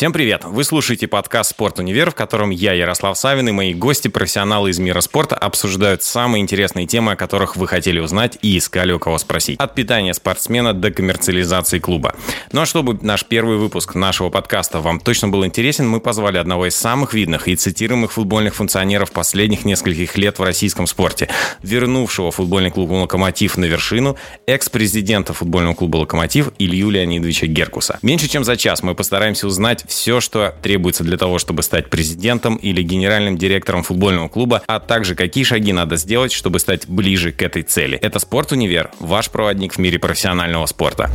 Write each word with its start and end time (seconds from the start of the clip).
Всем 0.00 0.14
привет! 0.14 0.46
Вы 0.46 0.64
слушаете 0.64 1.06
подкаст 1.08 1.50
«Спорт 1.50 1.78
Универ», 1.78 2.10
в 2.10 2.14
котором 2.14 2.48
я, 2.48 2.72
Ярослав 2.72 3.18
Савин, 3.18 3.50
и 3.50 3.52
мои 3.52 3.74
гости-профессионалы 3.74 4.70
из 4.70 4.78
мира 4.78 5.02
спорта 5.02 5.36
обсуждают 5.36 6.02
самые 6.02 6.40
интересные 6.40 6.86
темы, 6.86 7.12
о 7.12 7.16
которых 7.16 7.54
вы 7.54 7.68
хотели 7.68 8.00
узнать 8.00 8.38
и 8.40 8.56
искали 8.56 8.92
у 8.92 8.98
кого 8.98 9.18
спросить. 9.18 9.60
От 9.60 9.74
питания 9.74 10.14
спортсмена 10.14 10.72
до 10.72 10.90
коммерциализации 10.90 11.80
клуба. 11.80 12.16
Ну 12.50 12.62
а 12.62 12.64
чтобы 12.64 12.98
наш 13.02 13.26
первый 13.26 13.58
выпуск 13.58 13.94
нашего 13.94 14.30
подкаста 14.30 14.80
вам 14.80 15.00
точно 15.00 15.28
был 15.28 15.44
интересен, 15.44 15.86
мы 15.86 16.00
позвали 16.00 16.38
одного 16.38 16.68
из 16.68 16.76
самых 16.76 17.12
видных 17.12 17.46
и 17.46 17.54
цитируемых 17.54 18.12
футбольных 18.12 18.54
функционеров 18.54 19.12
последних 19.12 19.66
нескольких 19.66 20.16
лет 20.16 20.38
в 20.38 20.42
российском 20.42 20.86
спорте, 20.86 21.28
вернувшего 21.62 22.30
футбольный 22.30 22.70
клуб 22.70 22.90
«Локомотив» 22.92 23.58
на 23.58 23.66
вершину, 23.66 24.16
экс-президента 24.46 25.34
футбольного 25.34 25.74
клуба 25.74 25.98
«Локомотив» 25.98 26.52
Илью 26.58 26.88
Леонидовича 26.88 27.48
Геркуса. 27.48 27.98
Меньше 28.00 28.30
чем 28.30 28.44
за 28.44 28.56
час 28.56 28.82
мы 28.82 28.94
постараемся 28.94 29.46
узнать 29.46 29.84
все, 29.90 30.20
что 30.20 30.54
требуется 30.62 31.04
для 31.04 31.16
того, 31.16 31.38
чтобы 31.38 31.62
стать 31.62 31.90
президентом 31.90 32.56
или 32.56 32.82
генеральным 32.82 33.36
директором 33.36 33.82
футбольного 33.82 34.28
клуба, 34.28 34.62
а 34.66 34.80
также 34.80 35.14
какие 35.14 35.44
шаги 35.44 35.72
надо 35.72 35.96
сделать, 35.96 36.32
чтобы 36.32 36.58
стать 36.60 36.88
ближе 36.88 37.32
к 37.32 37.42
этой 37.42 37.62
цели. 37.62 37.98
Это 37.98 38.18
«Спорт 38.18 38.52
Универ», 38.52 38.90
ваш 39.00 39.30
проводник 39.30 39.74
в 39.74 39.78
мире 39.78 39.98
профессионального 39.98 40.66
спорта. 40.66 41.10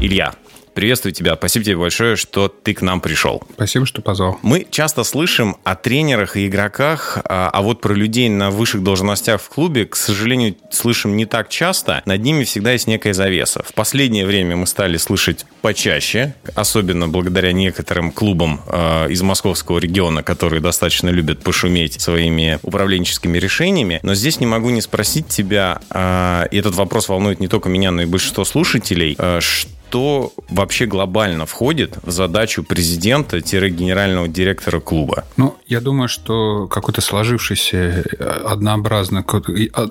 Илья, 0.00 0.34
Приветствую 0.76 1.14
тебя. 1.14 1.36
Спасибо 1.36 1.64
тебе 1.64 1.76
большое, 1.78 2.16
что 2.16 2.48
ты 2.48 2.74
к 2.74 2.82
нам 2.82 3.00
пришел. 3.00 3.42
Спасибо, 3.54 3.86
что 3.86 4.02
позвал. 4.02 4.38
Мы 4.42 4.66
часто 4.70 5.04
слышим 5.04 5.56
о 5.64 5.74
тренерах 5.74 6.36
и 6.36 6.46
игроках, 6.46 7.16
а, 7.24 7.48
а 7.50 7.62
вот 7.62 7.80
про 7.80 7.94
людей 7.94 8.28
на 8.28 8.50
высших 8.50 8.82
должностях 8.82 9.40
в 9.40 9.48
клубе, 9.48 9.86
к 9.86 9.96
сожалению, 9.96 10.54
слышим 10.70 11.16
не 11.16 11.24
так 11.24 11.48
часто. 11.48 12.02
Над 12.04 12.20
ними 12.20 12.44
всегда 12.44 12.72
есть 12.72 12.88
некая 12.88 13.14
завеса. 13.14 13.62
В 13.66 13.72
последнее 13.72 14.26
время 14.26 14.54
мы 14.56 14.66
стали 14.66 14.98
слышать 14.98 15.46
почаще, 15.62 16.34
особенно 16.54 17.08
благодаря 17.08 17.52
некоторым 17.52 18.12
клубам 18.12 18.60
э, 18.66 19.10
из 19.10 19.22
московского 19.22 19.78
региона, 19.78 20.22
которые 20.22 20.60
достаточно 20.60 21.08
любят 21.08 21.42
пошуметь 21.42 21.98
своими 22.02 22.58
управленческими 22.62 23.38
решениями. 23.38 23.98
Но 24.02 24.14
здесь 24.14 24.40
не 24.40 24.46
могу 24.46 24.68
не 24.68 24.82
спросить 24.82 25.28
тебя, 25.28 25.80
э, 25.88 26.48
и 26.50 26.58
этот 26.58 26.74
вопрос 26.74 27.08
волнует 27.08 27.40
не 27.40 27.48
только 27.48 27.70
меня, 27.70 27.92
но 27.92 28.02
и 28.02 28.04
большинство 28.04 28.44
слушателей, 28.44 29.16
что 29.40 29.70
что 29.88 30.32
вообще 30.50 30.84
глобально 30.84 31.46
входит 31.46 31.96
в 32.02 32.10
задачу 32.10 32.62
президента-генерального 32.62 34.28
директора 34.28 34.78
клуба? 34.78 35.24
Ну, 35.38 35.56
я 35.66 35.80
думаю, 35.80 36.08
что 36.08 36.66
какой-то 36.66 37.00
сложившийся 37.00 38.04
однообразно, 38.44 39.24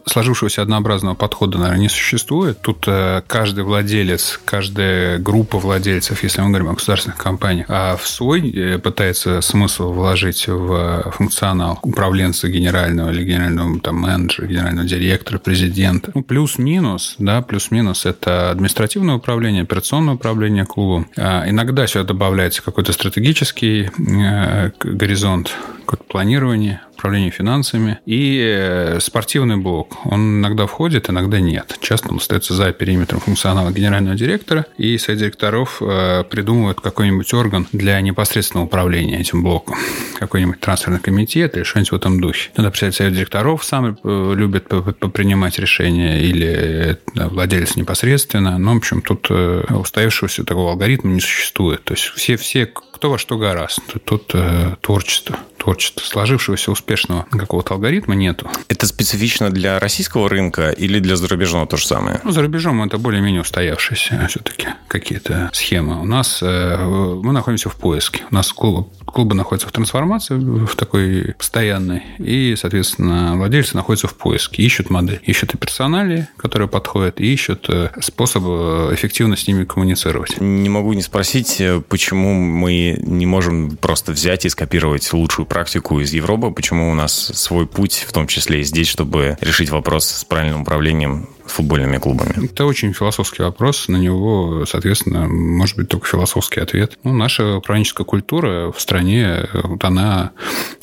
сложившегося 0.05 0.61
однообразного 0.61 1.15
подхода, 1.15 1.57
наверное, 1.57 1.81
не 1.81 1.89
существует. 1.89 2.61
Тут 2.61 2.83
э, 2.85 3.23
каждый 3.25 3.63
владелец, 3.63 4.39
каждая 4.45 5.17
группа 5.17 5.57
владельцев, 5.57 6.21
если 6.21 6.41
мы 6.41 6.49
говорим 6.49 6.69
о 6.69 6.73
государственных 6.73 7.17
компаниях, 7.17 7.65
а 7.69 7.97
в 7.97 8.07
свой 8.07 8.47
э, 8.51 8.77
пытается 8.77 9.41
смысл 9.41 9.91
вложить 9.91 10.47
в 10.47 11.11
функционал 11.17 11.79
управленца 11.81 12.47
генерального 12.47 13.09
или 13.09 13.23
генерального 13.23 13.79
там, 13.79 13.95
менеджера, 13.95 14.45
генерального 14.45 14.87
директора, 14.87 15.39
президента. 15.39 16.11
Ну, 16.13 16.21
плюс-минус, 16.21 17.15
да, 17.17 17.41
плюс-минус 17.41 18.05
это 18.05 18.51
административное 18.51 19.15
управление, 19.15 19.63
операционное 19.63 19.84
операционное 19.85 20.15
управление 20.15 20.65
клубом. 20.65 21.07
А 21.15 21.47
иногда 21.47 21.85
сюда 21.85 22.05
добавляется 22.05 22.63
какой-то 22.63 22.91
стратегический 22.91 23.91
э, 23.99 24.71
горизонт, 24.79 25.55
какое-то 25.85 26.03
планирование, 26.05 26.81
управление 26.95 27.29
финансами 27.29 27.99
и 28.05 28.41
э, 28.41 28.99
спортивный 28.99 29.57
блок. 29.57 29.97
Он 30.05 30.39
иногда 30.39 30.65
входит, 30.65 31.09
иногда 31.09 31.39
нет. 31.39 31.77
Часто 31.81 32.09
он 32.09 32.17
остается 32.17 32.53
за 32.53 32.71
периметром 32.71 33.19
функционала 33.19 33.71
генерального 33.71 34.15
директора, 34.15 34.65
и 34.77 34.97
совет 34.97 35.19
директоров 35.19 35.81
э, 35.81 36.23
придумывают 36.23 36.81
какой-нибудь 36.81 37.31
орган 37.33 37.67
для 37.71 38.01
непосредственного 38.01 38.65
управления 38.65 39.19
этим 39.19 39.43
блоком. 39.43 39.77
Какой-нибудь 40.19 40.59
трансферный 40.59 40.99
комитет 40.99 41.55
или 41.57 41.63
что-нибудь 41.63 41.91
в 41.91 41.95
этом 41.95 42.19
духе. 42.19 42.49
Надо 42.57 42.71
представить, 42.71 42.95
совет 42.95 43.13
директоров 43.13 43.63
сам 43.63 43.97
э, 44.03 44.33
любит 44.35 44.67
принимать 45.13 45.59
решения 45.59 46.21
или 46.21 46.97
владелец 47.13 47.75
непосредственно. 47.75 48.57
Но, 48.57 48.73
в 48.73 48.77
общем, 48.77 49.01
тут 49.01 49.29
устоявшегося 49.29 50.43
такого 50.43 50.71
алгоритма 50.71 51.11
не 51.11 51.19
существует. 51.19 51.83
То 51.83 51.93
есть 51.93 52.05
все, 52.15 52.37
все 52.37 52.65
кто 52.65 53.11
во 53.11 53.17
что 53.17 53.37
гораст. 53.37 53.81
Тут 54.05 54.33
творчество 54.81 55.37
творчества, 55.65 56.05
сложившегося 56.05 56.71
успешного 56.71 57.25
какого-то 57.31 57.73
алгоритма 57.73 58.13
нету. 58.13 58.47
Это 58.67 58.85
специфично 58.85 59.49
для 59.49 59.79
российского 59.79 60.29
рынка 60.29 60.69
или 60.69 60.99
для 60.99 61.15
зарубежного 61.15 61.65
то 61.65 61.75
же 61.75 61.87
самое? 61.87 62.21
Ну, 62.23 62.31
за 62.31 62.43
рубежом 62.43 62.83
это 62.83 62.99
более-менее 62.99 63.41
устоявшиеся 63.41 64.27
все-таки 64.29 64.67
какие-то 64.87 65.49
схемы. 65.53 65.99
У 65.99 66.05
нас 66.05 66.39
э, 66.43 66.77
мы 67.23 67.33
находимся 67.33 67.69
в 67.69 67.75
поиске. 67.77 68.21
У 68.29 68.35
нас 68.35 68.53
клуб, 68.53 68.93
клубы 69.05 69.33
находятся 69.33 69.67
в 69.67 69.71
трансформации, 69.71 70.35
в 70.35 70.75
такой 70.75 71.33
постоянной, 71.35 72.03
и, 72.19 72.55
соответственно, 72.55 73.35
владельцы 73.35 73.75
находятся 73.75 74.07
в 74.07 74.13
поиске, 74.15 74.61
ищут 74.61 74.91
модель, 74.91 75.19
ищут 75.23 75.55
и 75.55 75.57
персонали, 75.57 76.27
которые 76.37 76.67
подходят, 76.67 77.19
и 77.19 77.33
ищут 77.33 77.65
э, 77.69 77.89
способы 78.01 78.93
эффективно 78.93 79.35
с 79.35 79.47
ними 79.47 79.65
коммуницировать. 79.65 80.39
Не 80.39 80.69
могу 80.69 80.93
не 80.93 81.01
спросить, 81.01 81.59
э, 81.59 81.81
почему 81.81 82.35
мы 82.35 82.99
не 83.01 83.25
можем 83.25 83.77
просто 83.77 84.11
взять 84.11 84.45
и 84.45 84.49
скопировать 84.49 85.11
лучшую 85.11 85.47
практику 85.55 86.01
из 86.01 86.11
Европы, 86.11 86.51
почему 86.51 86.91
у 86.91 86.95
нас 86.95 87.13
свой 87.13 87.65
путь, 87.65 88.03
в 88.05 88.11
том 88.11 88.27
числе 88.27 88.59
и 88.59 88.63
здесь, 88.63 88.89
чтобы 88.89 89.37
решить 89.39 89.69
вопрос 89.69 90.05
с 90.05 90.25
правильным 90.25 90.63
управлением 90.63 91.29
футбольными 91.45 91.97
клубами? 91.97 92.45
Это 92.45 92.65
очень 92.65 92.93
философский 92.93 93.43
вопрос. 93.43 93.87
На 93.87 93.97
него, 93.97 94.65
соответственно, 94.65 95.27
может 95.27 95.77
быть 95.77 95.89
только 95.89 96.07
философский 96.07 96.59
ответ. 96.59 96.97
Ну, 97.03 97.13
наша 97.13 97.57
управленческая 97.57 98.05
культура 98.05 98.71
в 98.71 98.79
стране, 98.79 99.47
вот 99.53 99.83
она 99.83 100.31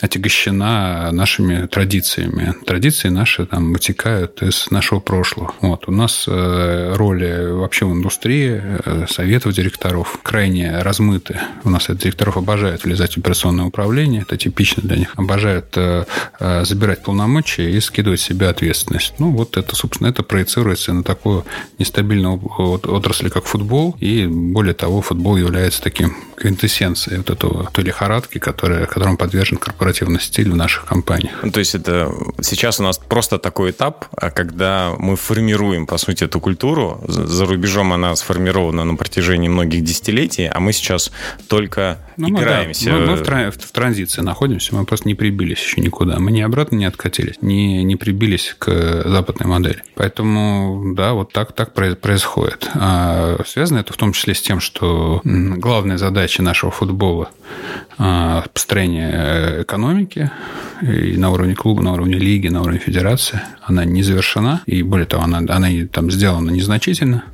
отягощена 0.01 1.11
нашими 1.13 1.67
традициями. 1.67 2.55
Традиции 2.65 3.09
наши 3.09 3.47
там 3.47 3.73
вытекают 3.73 4.43
из 4.43 4.71
нашего 4.71 5.01
прошлого. 5.01 5.53
Вот. 5.61 5.89
У 5.89 5.93
нас 5.93 6.25
э, 6.29 6.95
роли 6.95 7.51
вообще 7.51 7.87
в 7.87 7.93
индустрии, 7.93 8.61
э, 8.63 9.07
советов 9.09 9.53
директоров 9.53 10.21
крайне 10.23 10.79
размыты. 10.79 11.41
У 11.65 11.71
нас 11.71 11.87
директоров 11.89 12.37
обожают 12.37 12.85
влезать 12.85 13.15
в 13.15 13.19
операционное 13.19 13.65
управление, 13.65 14.23
это 14.23 14.37
типично 14.37 14.83
для 14.83 14.97
них. 14.97 15.13
Обожают 15.17 15.77
э, 15.77 16.05
забирать 16.65 17.03
полномочия 17.03 17.71
и 17.71 17.81
скидывать 17.81 18.21
себе 18.21 18.49
ответственность. 18.49 19.15
Ну, 19.19 19.33
вот 19.33 19.57
это, 19.57 19.75
собственно, 19.75 20.09
это 20.09 20.23
проецируется 20.23 20.52
проецируется 20.53 20.93
на 20.93 21.03
такую 21.03 21.45
нестабильную 21.79 22.41
отрасль, 22.59 23.31
как 23.31 23.45
футбол. 23.45 23.97
И 24.01 24.27
более 24.27 24.75
того, 24.75 25.01
футбол 25.01 25.37
является 25.37 25.83
таким 25.83 26.17
квинтэссенцией 26.37 27.19
вот 27.19 27.31
этого 27.31 27.71
той 27.73 27.85
лихорадки, 27.85 28.39
которая, 28.39 28.87
которым 28.87 29.17
подвержен 29.17 29.57
корпоративный 29.59 30.21
стиль 30.21 30.51
в 30.51 30.57
наших 30.57 30.85
компаниях. 30.85 31.35
Ну, 31.43 31.51
то 31.51 31.61
есть 31.61 31.75
это 31.75 32.13
сейчас 32.41 32.81
у 32.81 32.83
нас 32.83 32.99
просто 32.99 33.39
такой 33.39 33.71
этап, 33.71 34.07
а 34.17 34.31
когда 34.31 34.93
мы 34.99 35.17
формируем, 35.17 35.87
по 35.87 35.99
сути, 35.99 36.25
эту 36.25 36.41
культуру. 36.41 37.01
За 37.07 37.47
рубежом 37.47 37.93
она 37.93 38.15
сформирована 38.17 38.85
на 38.85 38.97
протяжении 38.97 39.49
многих 39.49 39.85
десятилетий, 39.85 40.47
а 40.47 40.61
мы 40.61 40.73
сейчас 40.73 41.13
только 41.49 41.99
ну, 42.17 42.29
играемся. 42.29 42.91
Мы, 42.91 43.07
да, 43.07 43.13
мы, 43.13 43.17
мы 43.17 43.51
в, 43.51 43.57
в 43.57 43.73
транзиции 43.73 44.23
находимся, 44.23 44.75
мы 44.75 44.85
просто 44.85 45.09
не 45.09 45.15
прибились 45.15 45.59
еще 45.59 45.81
никуда. 45.81 46.19
Мы 46.19 46.33
ни 46.33 46.41
обратно 46.41 46.77
не 46.77 46.85
откатились, 46.85 47.37
не, 47.41 47.85
не 47.85 47.97
прибились 47.97 48.55
к 48.59 49.03
западной 49.07 49.49
модели. 49.49 49.83
Поэтому 49.95 50.42
да, 50.95 51.13
вот 51.13 51.33
так, 51.33 51.53
так 51.53 51.73
происходит. 51.73 52.71
А 52.75 53.39
связано 53.47 53.79
это 53.79 53.93
в 53.93 53.97
том 53.97 54.13
числе 54.13 54.35
с 54.35 54.43
тем, 54.43 54.61
что 54.61 55.21
главная 55.25 55.99
задача 55.99 56.43
нашего 56.43 56.71
футбола 56.71 57.31
а, 57.99 58.45
построение 58.53 59.11
э, 59.13 59.63
экономики 59.63 60.31
и 60.83 61.17
на 61.17 61.31
уровне 61.31 61.55
клуба, 61.55 61.83
на 61.83 61.93
уровне 61.93 62.17
лиги, 62.17 62.49
на 62.49 62.63
уровне 62.63 62.79
федерации, 62.79 63.41
она 63.63 63.85
не 63.85 64.03
завершена, 64.03 64.63
и 64.67 64.83
более 64.83 65.07
того, 65.07 65.25
она, 65.25 65.39
она 65.39 65.69
там 65.93 66.11
сделана 66.11 66.51
незначительно 66.51 67.25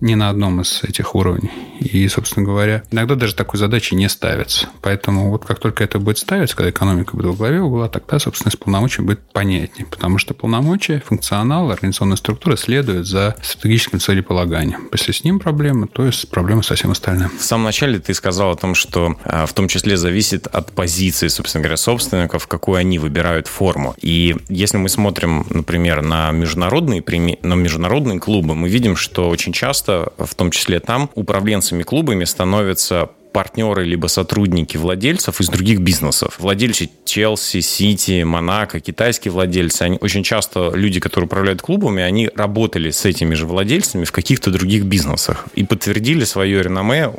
ни 0.00 0.14
на 0.14 0.30
одном 0.30 0.60
из 0.60 0.82
этих 0.82 1.14
уровней. 1.14 1.50
И, 1.78 2.06
собственно 2.08 2.44
говоря, 2.44 2.82
иногда 2.90 3.14
даже 3.14 3.34
такой 3.34 3.58
задачи 3.58 3.94
не 3.94 4.08
ставится. 4.08 4.68
Поэтому 4.80 5.30
вот 5.30 5.44
как 5.44 5.58
только 5.58 5.84
это 5.84 5.98
будет 5.98 6.18
ставиться, 6.18 6.56
когда 6.56 6.70
экономика 6.70 7.16
будет 7.16 7.34
в 7.34 7.36
главе 7.36 7.60
угла, 7.60 7.88
тогда, 7.88 8.18
собственно, 8.18 8.50
с 8.50 8.56
полномочиями 8.56 9.06
будет 9.06 9.20
понятнее. 9.32 9.86
Потому 9.86 10.18
что 10.18 10.34
полномочия, 10.34 11.02
функционал, 11.06 11.70
организационная 11.70 12.16
структура 12.16 12.56
следуют 12.56 13.06
за 13.06 13.36
стратегическим 13.42 14.00
целеполаганием. 14.00 14.88
Если 14.92 15.12
с 15.12 15.24
ним 15.24 15.38
проблема, 15.38 15.86
то 15.86 16.04
есть 16.04 16.28
проблема 16.30 16.62
со 16.62 16.74
всем 16.74 16.90
остальным. 16.90 17.30
В 17.38 17.42
самом 17.42 17.64
начале 17.64 17.98
ты 17.98 18.12
сказал 18.14 18.52
о 18.52 18.56
том, 18.56 18.74
что 18.74 19.16
а, 19.24 19.46
в 19.46 19.52
том 19.52 19.68
числе 19.68 19.96
зависит 19.96 20.46
от 20.46 20.72
позиции, 20.72 21.28
собственно 21.28 21.62
говоря, 21.62 21.76
собственников, 21.76 22.46
какую 22.46 22.78
они 22.78 22.98
выбирают 22.98 23.46
форму. 23.46 23.94
И 24.00 24.36
если 24.48 24.78
мы 24.78 24.88
смотрим, 24.88 25.46
например, 25.50 26.02
на 26.02 26.30
международные, 26.32 27.02
на 27.42 27.54
международные 27.54 28.18
клубы, 28.18 28.54
мы 28.54 28.68
видим, 28.68 28.96
что 28.96 29.28
очень 29.28 29.51
часто 29.52 29.82
часто, 29.82 30.12
в 30.18 30.34
том 30.34 30.50
числе 30.50 30.80
там, 30.80 31.10
управленцами 31.14 31.82
клубами 31.82 32.24
становятся 32.24 33.08
партнеры 33.32 33.84
либо 33.84 34.08
сотрудники 34.08 34.76
владельцев 34.76 35.40
из 35.40 35.48
других 35.48 35.80
бизнесов. 35.80 36.36
Владельцы 36.38 36.90
Челси, 37.06 37.60
Сити, 37.60 38.22
Монако, 38.22 38.80
китайские 38.80 39.32
владельцы, 39.32 39.82
они 39.82 39.98
очень 40.00 40.22
часто 40.22 40.72
люди, 40.74 41.00
которые 41.00 41.26
управляют 41.26 41.62
клубами, 41.62 42.02
они 42.02 42.28
работали 42.34 42.90
с 42.90 43.06
этими 43.06 43.34
же 43.34 43.46
владельцами 43.46 44.04
в 44.04 44.12
каких-то 44.12 44.50
других 44.50 44.84
бизнесах 44.84 45.46
и 45.54 45.64
подтвердили 45.64 46.24
свое 46.24 46.62
реноме 46.62 47.10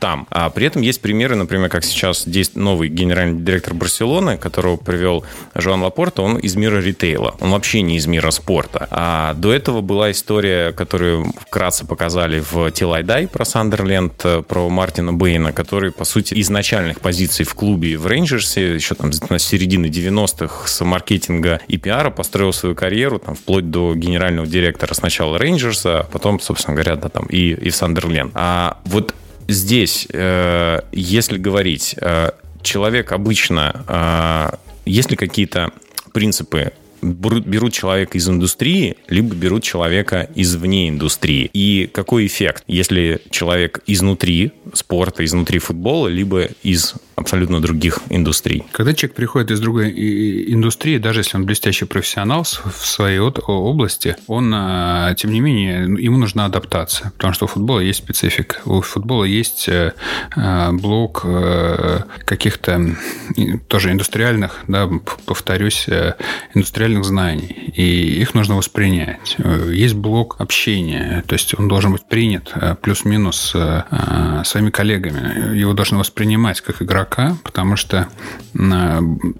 там. 0.00 0.26
А 0.30 0.50
при 0.50 0.66
этом 0.66 0.82
есть 0.82 1.00
примеры, 1.00 1.36
например, 1.36 1.68
как 1.68 1.84
сейчас 1.84 2.26
новый 2.54 2.88
генеральный 2.88 3.40
директор 3.40 3.74
Барселоны, 3.74 4.36
которого 4.38 4.76
привел 4.76 5.24
Жоан 5.54 5.82
Лапорта, 5.82 6.22
он 6.22 6.38
из 6.38 6.56
мира 6.56 6.80
ритейла. 6.80 7.36
Он 7.40 7.52
вообще 7.52 7.82
не 7.82 7.96
из 7.96 8.06
мира 8.06 8.30
спорта. 8.30 8.88
А 8.90 9.34
до 9.34 9.52
этого 9.52 9.82
была 9.82 10.10
история, 10.10 10.72
которую 10.72 11.32
вкратце 11.38 11.86
показали 11.86 12.40
в 12.40 12.70
Тилайдай 12.72 13.28
про 13.28 13.44
Сандерленд, 13.44 14.24
про 14.48 14.68
Мартина 14.68 15.12
Бейна, 15.12 15.52
который, 15.52 15.92
по 15.92 16.04
сути, 16.04 16.34
из 16.34 16.48
начальных 16.50 17.00
позиций 17.00 17.44
в 17.44 17.54
клубе 17.54 17.96
в 17.96 18.06
Рейнджерсе, 18.06 18.74
еще 18.74 18.94
там 18.94 19.12
с 19.12 19.20
середины 19.38 19.86
90-х 19.86 20.66
с 20.66 20.84
маркетинга 20.84 21.60
и 21.68 21.76
пиара 21.76 22.10
построил 22.10 22.52
свою 22.52 22.74
карьеру, 22.74 23.18
там, 23.18 23.34
вплоть 23.34 23.70
до 23.70 23.94
генерального 23.94 24.46
директора 24.46 24.94
сначала 24.94 25.38
Рейнджерса, 25.38 26.00
а 26.00 26.04
потом, 26.04 26.40
собственно 26.40 26.74
говоря, 26.74 26.96
да, 26.96 27.08
там 27.08 27.26
и, 27.26 27.50
и 27.50 27.70
в 27.70 27.76
Сандерленд. 27.76 28.32
А 28.34 28.78
вот 28.86 29.14
здесь, 29.50 30.06
э, 30.12 30.80
если 30.92 31.38
говорить, 31.38 31.94
э, 32.00 32.30
человек 32.62 33.12
обычно, 33.12 33.84
э, 33.86 34.56
есть 34.86 35.10
ли 35.10 35.16
какие-то 35.16 35.72
принципы 36.12 36.72
берут 37.02 37.72
человека 37.72 38.18
из 38.18 38.28
индустрии, 38.28 38.96
либо 39.08 39.34
берут 39.34 39.62
человека 39.62 40.28
извне 40.34 40.88
индустрии. 40.88 41.48
И 41.52 41.88
какой 41.92 42.26
эффект, 42.26 42.64
если 42.66 43.22
человек 43.30 43.82
изнутри 43.86 44.52
спорта, 44.74 45.24
изнутри 45.24 45.60
футбола, 45.60 46.08
либо 46.08 46.48
из 46.62 46.94
абсолютно 47.20 47.60
других 47.60 48.00
индустрий. 48.08 48.64
Когда 48.72 48.94
человек 48.94 49.14
приходит 49.14 49.50
из 49.50 49.60
другой 49.60 49.90
индустрии, 50.52 50.98
даже 50.98 51.20
если 51.20 51.36
он 51.36 51.44
блестящий 51.44 51.84
профессионал 51.84 52.44
в 52.44 52.86
своей 52.86 53.18
области, 53.18 54.16
он, 54.26 54.52
а, 54.54 55.14
тем 55.14 55.32
не 55.32 55.40
менее, 55.40 55.82
ему 56.02 56.16
нужна 56.16 56.46
адаптация, 56.46 57.10
потому 57.10 57.34
что 57.34 57.44
у 57.44 57.48
футбола 57.48 57.80
есть 57.80 57.98
специфика. 57.98 58.56
У 58.64 58.80
футбола 58.80 59.24
есть 59.24 59.68
э, 59.68 59.92
а, 60.34 60.72
блок 60.72 61.22
э, 61.24 62.00
каких-то 62.24 62.96
тоже 63.68 63.92
индустриальных, 63.92 64.64
да, 64.66 64.88
повторюсь, 65.26 65.84
э, 65.88 66.14
индустриальных 66.54 67.04
знаний, 67.04 67.72
и 67.76 68.20
их 68.22 68.34
нужно 68.34 68.56
воспринять. 68.56 69.36
Есть 69.70 69.94
блок 69.94 70.36
общения, 70.38 71.22
то 71.26 71.34
есть 71.34 71.58
он 71.58 71.68
должен 71.68 71.92
быть 71.92 72.06
принят 72.06 72.52
плюс-минус 72.80 73.54
своими 74.44 74.70
коллегами. 74.70 75.56
Его 75.56 75.74
должны 75.74 75.98
воспринимать 75.98 76.60
как 76.60 76.80
игрока 76.82 77.09
игрока, 77.10 77.36
потому 77.44 77.76
что 77.76 78.08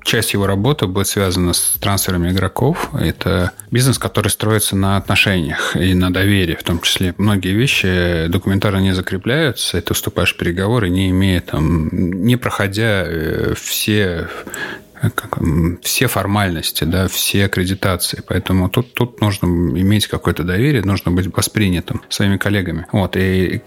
часть 0.04 0.32
его 0.32 0.46
работы 0.46 0.86
будет 0.86 1.06
связана 1.06 1.52
с 1.52 1.76
трансферами 1.80 2.30
игроков. 2.30 2.90
Это 2.98 3.52
бизнес, 3.70 3.98
который 3.98 4.28
строится 4.28 4.76
на 4.76 4.96
отношениях 4.96 5.76
и 5.76 5.94
на 5.94 6.12
доверии 6.12 6.54
в 6.54 6.62
том 6.62 6.80
числе. 6.80 7.14
Многие 7.18 7.52
вещи 7.52 8.26
документарно 8.28 8.78
не 8.78 8.94
закрепляются, 8.94 9.78
и 9.78 9.80
ты 9.80 9.94
вступаешь 9.94 10.34
в 10.34 10.36
переговоры, 10.36 10.90
не 10.90 11.10
имея 11.10 11.40
там, 11.40 11.88
не 11.92 12.36
проходя 12.36 13.04
э, 13.06 13.54
все 13.56 14.28
как, 15.00 15.38
все 15.82 16.06
формальности, 16.06 16.84
да, 16.84 17.08
все 17.08 17.46
аккредитации. 17.46 18.22
Поэтому 18.26 18.68
тут, 18.68 18.94
тут 18.94 19.20
нужно 19.20 19.46
иметь 19.46 20.06
какое-то 20.06 20.44
доверие, 20.44 20.82
нужно 20.82 21.10
быть 21.10 21.34
воспринятым 21.34 22.02
своими 22.08 22.36
коллегами. 22.36 22.86
Вот, 22.92 23.16
и 23.16 23.62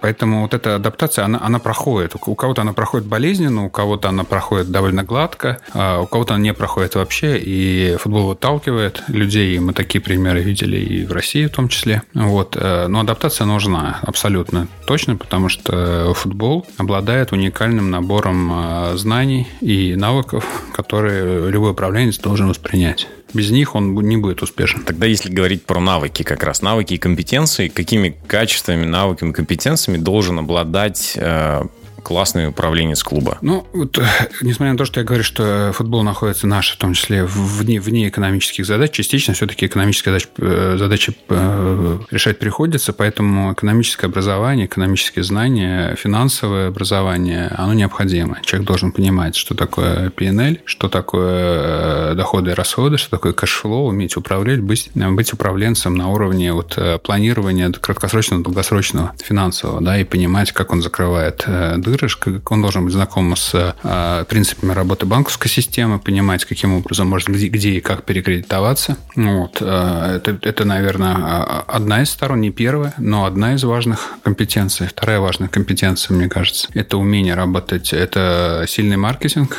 поэтому 0.00 0.42
вот 0.42 0.54
эта 0.54 0.76
адаптация, 0.76 1.24
она, 1.24 1.40
она 1.42 1.58
проходит. 1.58 2.14
У 2.14 2.34
кого-то 2.34 2.62
она 2.62 2.72
проходит 2.72 3.06
болезненно, 3.06 3.64
у 3.64 3.70
кого-то 3.70 4.08
она 4.08 4.24
проходит 4.24 4.70
довольно 4.70 5.02
гладко, 5.02 5.58
а 5.72 6.00
у 6.00 6.06
кого-то 6.06 6.34
она 6.34 6.42
не 6.42 6.54
проходит 6.54 6.94
вообще, 6.94 7.38
и 7.38 7.96
футбол 7.98 8.28
выталкивает 8.28 9.02
людей, 9.08 9.56
и 9.56 9.58
мы 9.58 9.72
такие 9.72 10.00
примеры 10.00 10.40
видели 10.40 10.76
и 10.76 11.04
в 11.04 11.12
России 11.12 11.46
в 11.46 11.50
том 11.50 11.68
числе. 11.68 12.02
Вот, 12.14 12.56
э, 12.56 12.86
но 12.86 13.00
адаптация 13.00 13.46
нужна 13.46 13.98
абсолютно 14.02 14.68
точно, 14.86 15.16
потому 15.16 15.48
что 15.48 16.12
футбол 16.14 16.66
обладает 16.78 17.32
уникальным 17.32 17.90
набором 17.90 18.52
э, 18.52 18.96
знаний 18.96 19.48
и 19.60 19.94
навыков, 19.96 20.44
которые 20.76 21.50
любой 21.50 21.70
управленец 21.70 22.18
должен 22.18 22.48
воспринять. 22.48 23.08
Без 23.32 23.50
них 23.50 23.74
он 23.74 23.94
не 23.94 24.18
будет 24.18 24.42
успешен. 24.42 24.82
Тогда 24.82 25.06
если 25.06 25.32
говорить 25.32 25.64
про 25.64 25.80
навыки 25.80 26.22
как 26.22 26.44
раз, 26.44 26.60
навыки 26.60 26.92
и 26.94 26.98
компетенции, 26.98 27.68
какими 27.68 28.14
качествами, 28.26 28.84
навыками, 28.84 29.32
компетенциями 29.32 29.96
должен 29.96 30.38
обладать 30.38 31.14
э, 31.16 31.62
классный 32.06 32.46
управленец 32.46 33.02
клуба. 33.02 33.38
Ну, 33.40 33.66
вот, 33.72 33.98
э, 33.98 34.04
несмотря 34.40 34.70
на 34.70 34.78
то, 34.78 34.84
что 34.84 35.00
я 35.00 35.04
говорю, 35.04 35.24
что 35.24 35.72
футбол 35.74 36.04
находится 36.04 36.46
наш, 36.46 36.70
в 36.70 36.76
том 36.76 36.94
числе 36.94 37.24
вне, 37.24 37.80
вне 37.80 38.08
экономических 38.08 38.64
задач, 38.64 38.92
частично 38.92 39.34
все-таки 39.34 39.66
экономические 39.66 40.12
задачи, 40.12 40.28
э, 40.38 40.76
задачи 40.78 41.16
э, 41.28 41.98
решать 42.12 42.38
приходится, 42.38 42.92
поэтому 42.92 43.54
экономическое 43.54 44.06
образование, 44.06 44.66
экономические 44.66 45.24
знания, 45.24 45.96
финансовое 45.96 46.68
образование, 46.68 47.48
оно 47.48 47.74
необходимо. 47.74 48.38
Человек 48.42 48.68
должен 48.68 48.92
понимать, 48.92 49.34
что 49.34 49.56
такое 49.56 50.10
P&L, 50.10 50.60
что 50.64 50.88
такое 50.88 52.14
доходы 52.14 52.52
и 52.52 52.54
расходы, 52.54 52.98
что 52.98 53.10
такое 53.10 53.32
cash 53.32 53.57
flow, 53.57 53.88
уметь 53.88 54.16
управлять, 54.16 54.60
быть, 54.60 54.90
быть 54.94 55.32
управленцем 55.32 55.96
на 55.96 56.08
уровне 56.08 56.52
вот, 56.52 56.78
планирования 57.02 57.72
краткосрочного, 57.72 58.44
долгосрочного 58.44 59.12
финансового, 59.20 59.80
да, 59.80 59.98
и 59.98 60.04
понимать, 60.04 60.52
как 60.52 60.72
он 60.72 60.82
закрывает 60.82 61.44
дыры, 61.46 61.95
как 61.98 62.50
он 62.50 62.62
должен 62.62 62.84
быть 62.84 62.92
знаком 62.92 63.34
с 63.36 63.52
а, 63.54 64.24
принципами 64.24 64.72
работы 64.72 65.06
банковской 65.06 65.50
системы, 65.50 65.98
понимать, 65.98 66.44
каким 66.44 66.74
образом 66.74 67.08
можно 67.08 67.32
где, 67.32 67.48
где 67.48 67.70
и 67.70 67.80
как 67.80 68.04
перекредитоваться. 68.04 68.96
Вот. 69.14 69.58
А, 69.60 70.16
это, 70.16 70.38
это, 70.42 70.64
наверное, 70.64 71.14
а, 71.16 71.64
одна 71.66 72.02
из 72.02 72.10
сторон, 72.10 72.40
не 72.40 72.50
первая, 72.50 72.94
но 72.98 73.24
одна 73.24 73.54
из 73.54 73.64
важных 73.64 74.14
компетенций. 74.22 74.86
Вторая 74.86 75.20
важная 75.20 75.48
компетенция, 75.48 76.14
мне 76.14 76.28
кажется, 76.28 76.68
это 76.74 76.98
умение 76.98 77.34
работать, 77.34 77.92
это 77.92 78.64
сильный 78.68 78.96
маркетинг, 78.96 79.56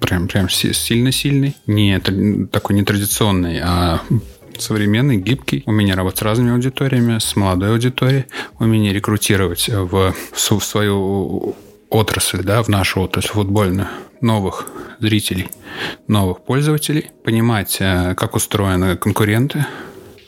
прям, 0.00 0.28
прям 0.28 0.48
сильно-сильный, 0.48 1.56
не 1.66 1.98
такой 2.50 2.76
нетрадиционный, 2.76 3.60
а 3.62 4.00
современный, 4.62 5.16
гибкий, 5.16 5.62
умение 5.66 5.94
работать 5.94 6.20
с 6.20 6.22
разными 6.22 6.52
аудиториями, 6.52 7.18
с 7.18 7.36
молодой 7.36 7.70
аудиторией, 7.70 8.26
умение 8.58 8.92
рекрутировать 8.92 9.68
в, 9.68 10.14
в 10.32 10.60
свою 10.60 11.56
отрасль, 11.90 12.42
да, 12.42 12.62
в 12.62 12.68
нашу 12.68 13.00
отрасль 13.00 13.28
футбольную, 13.28 13.88
новых 14.20 14.66
зрителей, 15.00 15.48
новых 16.06 16.40
пользователей, 16.40 17.10
понимать, 17.24 17.76
э, 17.80 18.14
как 18.14 18.34
устроены 18.34 18.96
конкуренты, 18.96 19.66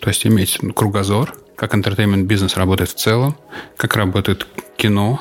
то 0.01 0.09
есть 0.09 0.27
иметь 0.27 0.59
кругозор, 0.75 1.35
как 1.57 1.75
entertainment 1.75 2.28
-бизнес 2.28 2.57
работает 2.57 2.91
в 2.91 2.95
целом, 2.95 3.37
как 3.77 3.97
работает 3.97 4.47
кино, 4.77 5.21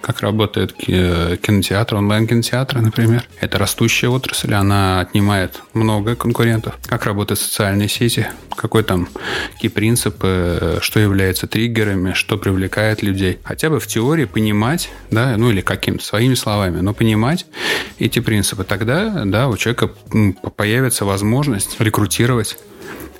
как 0.00 0.20
работает 0.20 0.72
кинотеатр, 0.74 1.96
онлайн-кинотеатры, 1.96 2.80
например. 2.80 3.24
Это 3.40 3.58
растущая 3.58 4.08
отрасль, 4.08 4.54
она 4.54 5.00
отнимает 5.00 5.62
много 5.74 6.16
конкурентов. 6.16 6.78
Как 6.86 7.04
работают 7.04 7.38
социальные 7.40 7.88
сети, 7.88 8.26
какой 8.56 8.82
там, 8.82 9.08
какие 9.52 9.70
принципы, 9.70 10.78
что 10.80 11.00
является 11.00 11.46
триггерами, 11.46 12.12
что 12.12 12.38
привлекает 12.38 13.02
людей. 13.02 13.38
Хотя 13.44 13.70
бы 13.70 13.80
в 13.80 13.86
теории 13.86 14.24
понимать, 14.24 14.90
да, 15.10 15.36
ну 15.36 15.50
или 15.50 15.60
каким-то 15.60 16.04
своими 16.04 16.34
словами, 16.34 16.80
но 16.80 16.94
понимать 16.94 17.46
эти 17.98 18.20
принципы. 18.20 18.64
Тогда, 18.64 19.24
да, 19.24 19.48
у 19.48 19.56
человека 19.56 19.90
появится 20.56 21.04
возможность 21.04 21.80
рекрутировать, 21.80 22.58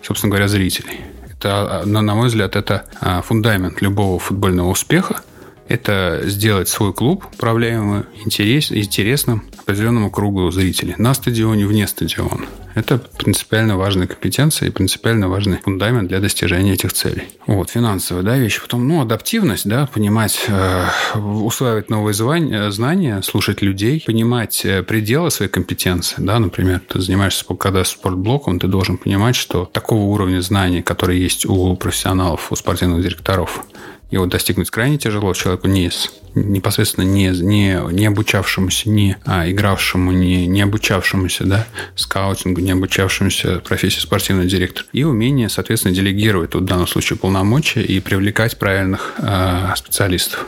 собственно 0.02 0.30
говоря, 0.30 0.48
зрителей. 0.48 1.00
Это, 1.32 1.84
на 1.86 2.14
мой 2.14 2.28
взгляд, 2.28 2.54
это 2.54 2.84
а, 3.00 3.22
фундамент 3.22 3.80
любого 3.80 4.18
футбольного 4.18 4.68
успеха 4.68 5.22
это 5.70 6.22
сделать 6.24 6.68
свой 6.68 6.92
клуб 6.92 7.24
управляемым, 7.32 8.04
интерес, 8.24 8.72
интересным 8.72 9.44
определенному 9.56 10.10
кругу 10.10 10.50
зрителей 10.50 10.96
на 10.98 11.14
стадионе, 11.14 11.64
вне 11.64 11.86
стадиона. 11.86 12.46
Это 12.74 12.98
принципиально 12.98 13.76
важная 13.76 14.06
компетенция 14.06 14.68
и 14.68 14.70
принципиально 14.70 15.28
важный 15.28 15.58
фундамент 15.58 16.08
для 16.08 16.18
достижения 16.20 16.72
этих 16.72 16.92
целей. 16.92 17.24
Вот, 17.46 17.70
финансовая, 17.70 18.22
да, 18.22 18.36
вещь. 18.36 18.60
Потом, 18.60 18.86
ну, 18.86 19.00
адаптивность, 19.00 19.68
да, 19.68 19.86
понимать, 19.86 20.44
э, 20.48 20.84
усваивать 21.14 21.88
новые 21.88 22.14
звания, 22.14 22.70
знания, 22.70 23.22
слушать 23.22 23.62
людей, 23.62 24.02
понимать 24.04 24.64
э, 24.64 24.82
пределы 24.82 25.30
своей 25.30 25.50
компетенции, 25.50 26.16
да, 26.18 26.38
например, 26.38 26.80
ты 26.80 27.00
занимаешься, 27.00 27.44
когда 27.54 27.84
спортблоком, 27.84 28.58
ты 28.58 28.66
должен 28.66 28.98
понимать, 28.98 29.36
что 29.36 29.66
такого 29.66 30.02
уровня 30.02 30.40
знаний, 30.40 30.82
которые 30.82 31.20
есть 31.20 31.46
у 31.46 31.76
профессионалов, 31.76 32.52
у 32.52 32.56
спортивных 32.56 33.02
директоров, 33.02 33.64
его 34.10 34.26
достигнуть 34.26 34.70
крайне 34.70 34.98
тяжело 34.98 35.32
человеку 35.34 35.68
не 35.68 35.90
непосредственно 36.34 37.04
не, 37.04 37.28
не, 37.28 37.80
не 37.92 38.06
обучавшемуся, 38.06 38.88
не 38.88 39.16
а, 39.24 39.50
игравшему, 39.50 40.12
не, 40.12 40.46
не 40.46 40.62
обучавшемуся 40.62 41.44
да, 41.44 41.66
скаутингу, 41.96 42.60
не 42.60 42.70
обучавшемуся 42.70 43.58
профессии 43.58 43.98
спортивный 43.98 44.46
директор. 44.46 44.84
И 44.92 45.02
умение, 45.02 45.48
соответственно, 45.48 45.94
делегировать, 45.94 46.50
тут 46.50 46.62
в 46.62 46.66
данном 46.66 46.86
случае 46.86 47.18
полномочия 47.18 47.82
и 47.82 47.98
привлекать 48.00 48.58
правильных 48.58 49.14
а, 49.18 49.74
специалистов. 49.76 50.46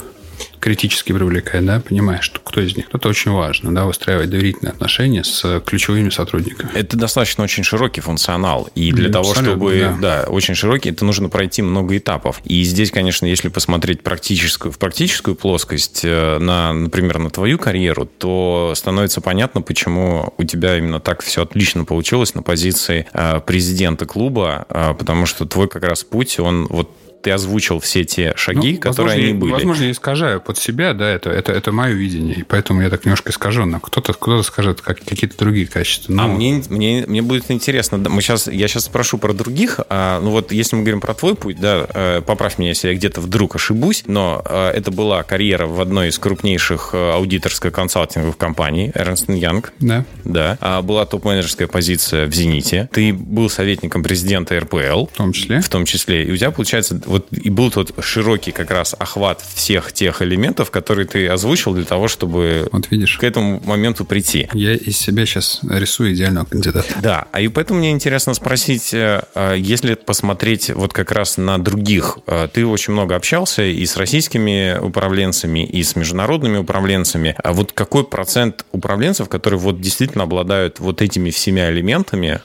Критически 0.62 1.12
привлекать, 1.12 1.66
да, 1.66 1.80
понимаешь, 1.80 2.22
что 2.22 2.38
кто 2.38 2.60
из 2.60 2.76
них. 2.76 2.86
Это 2.92 3.08
очень 3.08 3.32
важно, 3.32 3.74
да, 3.74 3.84
выстраивать 3.84 4.30
доверительные 4.30 4.70
отношения 4.70 5.24
с 5.24 5.60
ключевыми 5.66 6.10
сотрудниками. 6.10 6.70
Это 6.74 6.96
достаточно 6.96 7.42
очень 7.42 7.64
широкий 7.64 8.00
функционал. 8.00 8.70
И 8.76 8.92
для 8.92 9.10
того, 9.10 9.34
чтобы... 9.34 9.96
Да. 10.00 10.22
да, 10.24 10.30
очень 10.30 10.54
широкий, 10.54 10.90
это 10.90 11.04
нужно 11.04 11.28
пройти 11.28 11.62
много 11.62 11.96
этапов. 11.96 12.40
И 12.44 12.62
здесь, 12.62 12.92
конечно, 12.92 13.26
если 13.26 13.48
посмотреть 13.48 14.04
практическую, 14.04 14.70
в 14.70 14.78
практическую 14.78 15.34
плоскость, 15.34 16.02
э, 16.04 16.38
на, 16.38 16.72
например, 16.72 17.18
на 17.18 17.30
твою 17.30 17.58
карьеру, 17.58 18.06
то 18.06 18.72
становится 18.76 19.20
понятно, 19.20 19.62
почему 19.62 20.32
у 20.38 20.44
тебя 20.44 20.78
именно 20.78 21.00
так 21.00 21.22
все 21.22 21.42
отлично 21.42 21.84
получилось 21.84 22.36
на 22.36 22.42
позиции 22.42 23.08
э, 23.12 23.40
президента 23.40 24.06
клуба, 24.06 24.66
э, 24.68 24.94
потому 24.96 25.26
что 25.26 25.44
твой 25.44 25.66
как 25.66 25.82
раз 25.82 26.04
путь, 26.04 26.38
он 26.38 26.68
вот 26.68 26.88
ты 27.22 27.30
озвучил 27.30 27.80
все 27.80 28.04
те 28.04 28.34
шаги, 28.36 28.74
ну, 28.74 28.80
которые 28.80 29.14
возможно, 29.14 29.30
они 29.30 29.38
были. 29.38 29.52
Возможно, 29.52 29.84
я 29.84 29.90
искажаю 29.90 30.40
под 30.40 30.58
себя, 30.58 30.92
да, 30.92 31.08
это, 31.08 31.30
это, 31.30 31.52
это 31.52 31.72
мое 31.72 31.92
видение, 31.92 32.36
и 32.36 32.42
поэтому 32.42 32.82
я 32.82 32.90
так 32.90 33.04
немножко 33.04 33.30
искаженно. 33.30 33.80
Кто-то 33.80 34.12
кто 34.12 34.42
скажет 34.42 34.80
как, 34.80 34.98
какие-то 34.98 35.38
другие 35.38 35.66
качества. 35.66 36.12
Но... 36.12 36.24
А 36.24 36.26
мне, 36.28 36.62
мне, 36.68 37.04
мне 37.06 37.22
будет 37.22 37.50
интересно, 37.50 37.98
мы 37.98 38.20
сейчас, 38.22 38.48
я 38.48 38.68
сейчас 38.68 38.84
спрошу 38.84 39.18
про 39.18 39.32
других, 39.32 39.80
а, 39.88 40.20
ну 40.20 40.30
вот 40.30 40.52
если 40.52 40.76
мы 40.76 40.82
говорим 40.82 41.00
про 41.00 41.14
твой 41.14 41.34
путь, 41.34 41.60
да, 41.60 41.86
э, 41.88 42.22
поправь 42.26 42.58
меня, 42.58 42.70
если 42.70 42.88
я 42.88 42.94
где-то 42.94 43.20
вдруг 43.20 43.56
ошибусь, 43.56 44.04
но 44.06 44.42
э, 44.44 44.70
это 44.70 44.90
была 44.90 45.22
карьера 45.22 45.66
в 45.66 45.80
одной 45.80 46.08
из 46.08 46.18
крупнейших 46.18 46.90
э, 46.92 47.12
аудиторских 47.12 47.72
консалтинговых 47.72 48.36
компаний, 48.36 48.90
Ernst 48.94 49.26
Young. 49.26 49.66
Да. 49.80 50.04
Да. 50.24 50.58
А 50.60 50.82
была 50.82 51.06
топ-менеджерская 51.06 51.68
позиция 51.68 52.26
в 52.26 52.34
«Зените». 52.34 52.88
Ты 52.92 53.12
был 53.12 53.48
советником 53.48 54.02
президента 54.02 54.58
РПЛ. 54.58 55.06
В 55.06 55.16
том 55.16 55.32
числе. 55.32 55.60
В 55.60 55.68
том 55.68 55.84
числе. 55.84 56.24
И 56.24 56.30
у 56.30 56.36
тебя, 56.36 56.50
получается, 56.50 57.00
вот 57.12 57.26
и 57.30 57.50
был 57.50 57.70
тот 57.70 57.92
широкий 58.02 58.52
как 58.52 58.70
раз 58.70 58.96
охват 58.98 59.40
всех 59.54 59.92
тех 59.92 60.22
элементов, 60.22 60.70
которые 60.70 61.06
ты 61.06 61.28
озвучил 61.28 61.74
для 61.74 61.84
того, 61.84 62.08
чтобы 62.08 62.68
вот 62.72 62.90
видишь. 62.90 63.18
к 63.18 63.24
этому 63.24 63.60
моменту 63.64 64.04
прийти. 64.04 64.48
Я 64.54 64.74
из 64.74 64.98
себя 64.98 65.26
сейчас 65.26 65.60
рисую 65.68 66.14
идеального 66.14 66.46
кандидата. 66.46 66.86
Да, 67.00 67.26
а 67.32 67.40
и 67.40 67.48
поэтому 67.48 67.80
мне 67.80 67.90
интересно 67.90 68.34
спросить, 68.34 68.94
э, 68.94 69.22
э, 69.34 69.54
если 69.58 69.94
посмотреть 69.94 70.70
вот 70.70 70.92
как 70.92 71.12
раз 71.12 71.36
на 71.36 71.62
других, 71.62 72.18
э, 72.26 72.48
ты 72.52 72.66
очень 72.66 72.94
много 72.94 73.14
общался 73.14 73.62
и 73.62 73.84
с 73.84 73.96
российскими 73.96 74.78
управленцами, 74.80 75.64
и 75.64 75.82
с 75.82 75.94
международными 75.96 76.58
управленцами, 76.58 77.36
а 77.42 77.52
вот 77.52 77.72
какой 77.72 78.04
процент 78.04 78.64
управленцев, 78.72 79.28
которые 79.28 79.60
вот 79.60 79.80
действительно 79.80 80.24
обладают 80.24 80.80
вот 80.80 81.02
этими 81.02 81.30
всеми 81.30 81.60
элементами, 81.60 82.40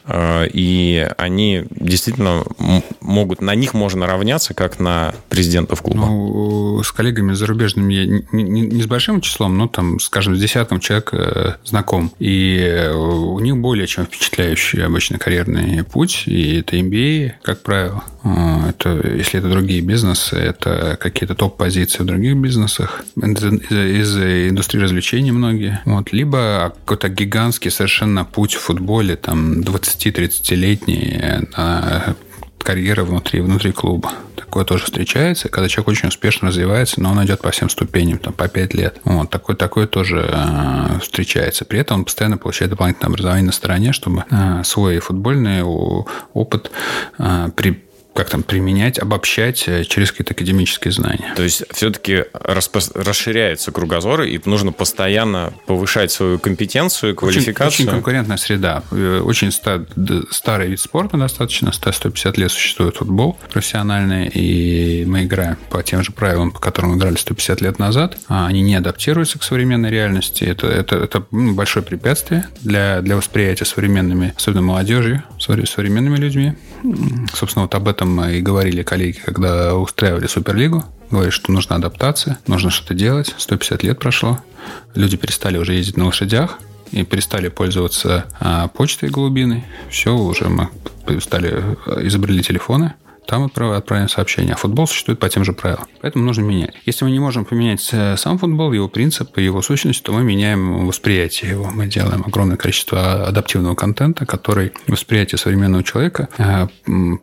и 0.54 1.10
они 1.18 1.64
действительно 1.70 2.44
могут, 3.00 3.42
на 3.42 3.56
них 3.56 3.74
можно 3.74 4.08
равняться 4.08 4.54
как 4.58 4.80
на 4.80 5.14
президентов 5.30 5.84
клуба? 5.84 6.08
Ну, 6.08 6.82
с 6.82 6.92
коллегами 6.92 7.34
зарубежными 7.34 7.94
я 7.94 8.06
не, 8.08 8.26
не, 8.32 8.62
не 8.62 8.82
с 8.82 8.88
большим 8.88 9.22
числом, 9.22 9.56
но 9.56 9.68
там, 9.68 10.00
скажем, 10.00 10.36
с 10.36 10.40
десятком 10.40 10.80
человек 10.80 11.10
э, 11.14 11.54
знаком. 11.64 12.12
И 12.18 12.58
э, 12.58 12.92
у 12.92 13.40
них 13.40 13.56
более 13.58 13.86
чем 13.86 14.08
впечатляющий 14.08 14.84
обычно 14.84 15.20
карьерный 15.20 15.84
путь. 15.84 16.24
И 16.26 16.56
это 16.62 16.76
MBA, 16.76 17.34
как 17.44 17.62
правило. 17.62 18.04
А, 18.24 18.70
это, 18.70 19.08
если 19.16 19.40
это 19.40 19.48
другие 19.48 19.82
бизнесы, 19.82 20.36
это 20.36 20.98
какие-то 21.00 21.36
топ-позиции 21.36 22.02
в 22.02 22.06
других 22.08 22.36
бизнесах. 22.38 23.04
Из, 23.16 23.44
из 23.44 24.18
индустрии 24.50 24.82
развлечений 24.82 25.32
многие. 25.32 25.82
Вот. 25.86 26.12
Либо 26.12 26.74
какой-то 26.80 27.10
гигантский 27.10 27.70
совершенно 27.70 28.26
путь 28.26 28.56
в 28.56 28.62
футболе, 28.62 29.18
там, 29.18 29.60
20-30-летний 29.60 31.46
на 31.56 32.16
карьера 32.68 33.06
внутри, 33.06 33.40
внутри 33.40 33.72
клуба. 33.72 34.12
Такое 34.36 34.66
тоже 34.66 34.84
встречается, 34.84 35.48
когда 35.48 35.70
человек 35.70 35.88
очень 35.88 36.10
успешно 36.10 36.50
развивается, 36.50 37.02
но 37.02 37.12
он 37.12 37.24
идет 37.24 37.40
по 37.40 37.50
всем 37.52 37.70
ступеням, 37.70 38.18
там, 38.18 38.34
по 38.34 38.50
5 38.50 38.74
лет. 38.74 39.00
Вот, 39.06 39.30
такое, 39.30 39.56
такое 39.56 39.88
тоже 39.88 40.30
э, 40.30 41.00
встречается. 41.02 41.64
При 41.64 41.80
этом 41.80 42.00
он 42.00 42.04
постоянно 42.04 42.38
получает 42.38 42.72
дополнительное 42.72 43.08
образование 43.08 43.46
на 43.46 43.54
стороне, 43.54 43.94
чтобы 43.94 44.26
э, 44.30 44.64
свой 44.66 45.00
футбольный 45.00 45.64
опыт 45.64 46.70
э, 47.18 47.48
при, 47.56 47.87
как 48.18 48.32
там 48.32 48.42
применять, 48.42 48.98
обобщать 48.98 49.68
э, 49.68 49.84
через 49.84 50.12
какие-то 50.12 50.34
академические 50.34 50.92
знания. 50.92 51.34
То 51.36 51.44
есть 51.44 51.64
все-таки 51.72 52.26
расширяется 52.34 53.72
кругозор, 53.72 54.24
и 54.24 54.42
нужно 54.46 54.72
постоянно 54.72 55.54
повышать 55.68 56.12
свою 56.12 56.40
компетенцию, 56.40 57.16
квалификацию. 57.16 57.68
Очень, 57.68 57.84
очень 57.84 57.92
конкурентная 57.92 58.38
среда. 58.38 58.82
Э, 58.90 59.22
очень 59.24 59.52
старый 59.52 60.68
вид 60.68 60.80
спорта 60.80 61.16
достаточно. 61.18 61.70
100-150 61.70 62.40
лет 62.40 62.52
существует 62.52 62.96
футбол 62.96 63.38
профессиональный, 63.54 64.28
и 64.30 65.06
мы 65.06 65.26
играем 65.26 65.58
по 65.70 65.84
тем 65.84 66.04
же 66.04 66.12
правилам, 66.12 66.50
по 66.50 66.60
которым 66.60 66.98
играли 66.98 67.18
150 67.18 67.62
лет 67.62 67.78
назад. 67.78 68.18
А 68.30 68.48
они 68.48 68.62
не 68.62 68.74
адаптируются 68.74 69.38
к 69.38 69.44
современной 69.44 69.92
реальности. 69.92 70.44
Это, 70.44 70.66
это, 70.66 70.96
это 70.96 71.24
ну, 71.30 71.54
большое 71.54 71.86
препятствие 71.86 72.48
для, 72.62 73.02
для 73.02 73.16
восприятия 73.16 73.66
современными, 73.66 74.34
особенно 74.36 74.64
молодежью, 74.64 75.22
современными 75.40 76.18
людьми. 76.18 76.56
Собственно, 77.34 77.66
вот 77.66 77.76
об 77.76 77.88
этом 77.88 78.07
этом 78.08 78.24
и 78.30 78.42
говорили 78.42 78.84
коллеги, 78.84 79.20
когда 79.24 79.76
устраивали 79.76 80.28
Суперлигу. 80.28 80.86
Говорят, 81.12 81.34
что 81.34 81.52
нужна 81.52 81.78
адаптация, 81.78 82.38
нужно 82.48 82.70
что-то 82.70 82.94
делать. 82.94 83.34
150 83.38 83.84
лет 83.84 84.00
прошло. 84.00 84.40
Люди 84.96 85.18
перестали 85.18 85.58
уже 85.58 85.74
ездить 85.74 85.98
на 85.98 86.06
лошадях 86.06 86.60
и 86.92 87.04
перестали 87.04 87.48
пользоваться 87.50 88.26
а, 88.40 88.68
почтой 88.68 89.10
голубиной. 89.10 89.64
Все, 89.90 90.16
уже 90.16 90.50
мы 90.50 90.70
стали 91.22 91.64
изобрели 92.02 92.42
телефоны 92.44 92.94
там 93.28 93.44
отправим 93.44 94.10
сообщение. 94.10 94.54
А 94.54 94.58
футбол 94.58 94.88
существует 94.88 95.20
по 95.20 95.30
тем 95.30 95.44
же 95.44 95.54
правилам. 95.54 95.86
Поэтому 96.02 96.24
нужно 96.26 96.42
менять. 96.42 96.74
Если 96.86 97.06
мы 97.06 97.12
не 97.12 97.20
можем 97.20 97.46
поменять 97.46 97.88
э, 97.92 98.16
сам 98.18 98.38
футбол, 98.38 98.72
его 98.72 98.88
принципы, 98.88 99.42
его 99.42 99.62
сущность, 99.62 100.02
то 100.04 100.14
мы 100.14 100.24
меняем 100.24 100.88
восприятие 100.88 101.52
его. 101.52 101.66
Мы 101.66 101.88
делаем 101.88 102.24
огромное 102.26 102.58
количество 102.58 103.28
адаптивного 103.28 103.76
контента, 103.76 104.26
который 104.26 104.72
восприятие 104.88 105.38
современного 105.38 105.84
человека 105.84 106.30
э, 106.38 106.68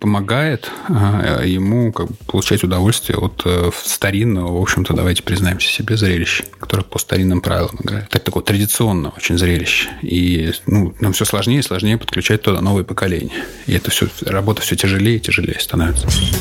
помогает 0.01 0.71
э, 0.89 1.43
ему 1.47 1.93
как 1.93 2.09
бы, 2.09 2.15
получать 2.27 2.63
удовольствие 2.63 3.19
от 3.19 3.47
старинного, 3.75 4.59
в 4.59 4.63
общем-то, 4.63 4.95
давайте 4.95 5.23
признаемся 5.23 5.69
себе, 5.69 5.97
зрелища, 5.97 6.45
которое 6.61 6.83
по 6.83 6.99
старинным 6.99 7.41
правилам 7.41 7.77
играет. 7.83 8.09
Так 8.11 8.23
такое 8.23 8.43
традиционное 8.43 9.13
очень 9.17 9.39
зрелище. 9.39 9.89
И 10.03 10.53
ну, 10.67 10.95
нам 11.01 11.13
все 11.13 11.25
сложнее 11.25 11.61
и 11.61 11.63
сложнее 11.63 11.97
подключать 11.97 12.43
туда 12.43 12.61
новые 12.61 12.85
поколения. 12.85 13.33
И 13.67 13.73
это 13.73 13.91
все, 13.91 14.09
работа 14.27 14.61
все 14.63 14.77
тяжелее 14.77 15.17
и 15.17 15.21
тяжелее 15.21 15.59
становится 15.61 15.94
нравится. 15.95 16.35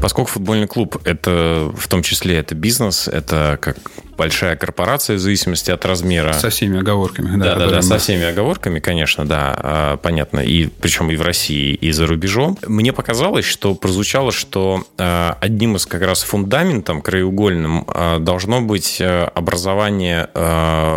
Поскольку 0.00 0.30
футбольный 0.30 0.66
клуб 0.66 1.00
это 1.04 1.72
в 1.76 1.88
том 1.88 2.02
числе 2.02 2.36
это 2.36 2.54
бизнес, 2.54 3.08
это 3.08 3.58
как 3.60 3.76
большая 4.16 4.56
корпорация 4.56 5.16
в 5.16 5.20
зависимости 5.20 5.70
от 5.70 5.84
размера. 5.84 6.32
Со 6.32 6.50
всеми 6.50 6.78
оговорками, 6.78 7.36
да. 7.36 7.54
Да, 7.54 7.66
да, 7.66 7.70
да, 7.70 7.82
со 7.82 7.98
всеми 7.98 8.24
оговорками, 8.24 8.80
конечно, 8.80 9.26
да, 9.26 9.54
а, 9.56 9.96
понятно. 9.96 10.40
И 10.40 10.66
причем 10.66 11.10
и 11.10 11.16
в 11.16 11.22
России, 11.22 11.74
и 11.74 11.90
за 11.92 12.06
рубежом. 12.06 12.58
Мне 12.66 12.92
показалось, 12.92 13.44
что 13.44 13.74
прозвучало, 13.74 14.32
что 14.32 14.84
а, 14.98 15.36
одним 15.40 15.76
из 15.76 15.86
как 15.86 16.02
раз 16.02 16.22
фундаментом 16.22 17.02
краеугольным 17.02 17.84
а, 17.88 18.18
должно 18.18 18.60
быть 18.60 19.00
образование 19.02 20.28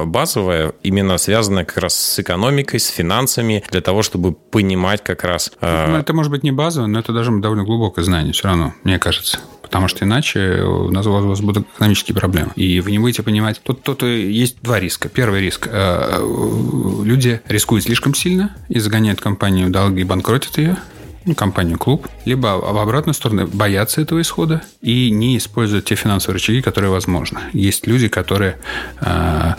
базовое, 0.05 0.73
именно 0.83 1.17
связанное 1.17 1.65
как 1.65 1.77
раз 1.77 1.95
с 1.95 2.19
экономикой, 2.19 2.79
с 2.79 2.87
финансами, 2.87 3.63
для 3.71 3.81
того, 3.81 4.01
чтобы 4.01 4.33
понимать 4.33 5.03
как 5.03 5.23
раз... 5.23 5.51
Ну, 5.61 5.97
это 5.97 6.13
может 6.13 6.31
быть 6.31 6.43
не 6.43 6.51
базовое, 6.51 6.87
но 6.87 6.99
это 6.99 7.13
даже 7.13 7.31
довольно 7.39 7.63
глубокое 7.63 8.03
знание 8.03 8.33
все 8.33 8.47
равно, 8.47 8.73
мне 8.83 8.99
кажется 8.99 9.39
потому 9.65 9.87
что 9.87 10.05
иначе 10.05 10.61
у 10.61 10.91
нас, 10.91 11.05
у 11.05 11.11
вас 11.11 11.41
будут 11.41 11.67
экономические 11.75 12.15
проблемы. 12.15 12.51
И 12.55 12.79
вы 12.79 12.91
не 12.91 12.99
будете 12.99 13.23
понимать... 13.23 13.59
Тут, 13.63 13.81
тут 13.83 14.03
есть 14.03 14.61
два 14.61 14.79
риска. 14.79 15.09
Первый 15.09 15.41
риск. 15.41 15.67
Э, 15.71 16.19
люди 17.03 17.41
рискуют 17.47 17.83
слишком 17.85 18.13
сильно 18.13 18.55
и 18.69 18.79
загоняют 18.79 19.21
компанию 19.21 19.67
в 19.67 19.71
долги 19.71 20.01
и 20.01 20.03
банкротят 20.03 20.57
ее 20.57 20.77
ну, 21.25 21.33
компанию 21.33 21.79
клуб, 21.79 22.07
либо 22.25 22.59
в 22.59 22.77
обратную 22.77 23.15
сторону 23.15 23.47
боятся 23.47 24.01
этого 24.01 24.21
исхода 24.21 24.61
и 24.81 25.09
не 25.09 25.37
используют 25.37 25.85
те 25.85 25.95
финансовые 25.95 26.35
рычаги, 26.35 26.61
которые 26.61 26.91
возможны. 26.91 27.39
Есть 27.51 27.87
люди, 27.87 28.07
которые 28.07 28.59
э, 29.01 29.53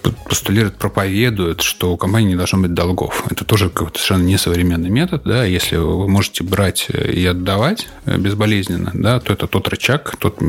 постулируют, 0.00 0.76
проповедуют, 0.76 1.60
что 1.62 1.92
у 1.92 1.96
компании 1.96 2.28
не 2.28 2.36
должно 2.36 2.58
быть 2.58 2.74
долгов. 2.74 3.24
Это 3.30 3.44
тоже 3.44 3.68
какой-то 3.68 3.98
совершенно 3.98 4.24
несовременный 4.24 4.90
метод. 4.90 5.22
Да? 5.24 5.44
Если 5.44 5.76
вы 5.76 6.08
можете 6.08 6.44
брать 6.44 6.88
и 6.90 7.24
отдавать 7.26 7.88
безболезненно, 8.06 8.90
да, 8.94 9.20
то 9.20 9.32
это 9.32 9.46
тот 9.46 9.68
рычаг, 9.68 10.16
тот 10.18 10.40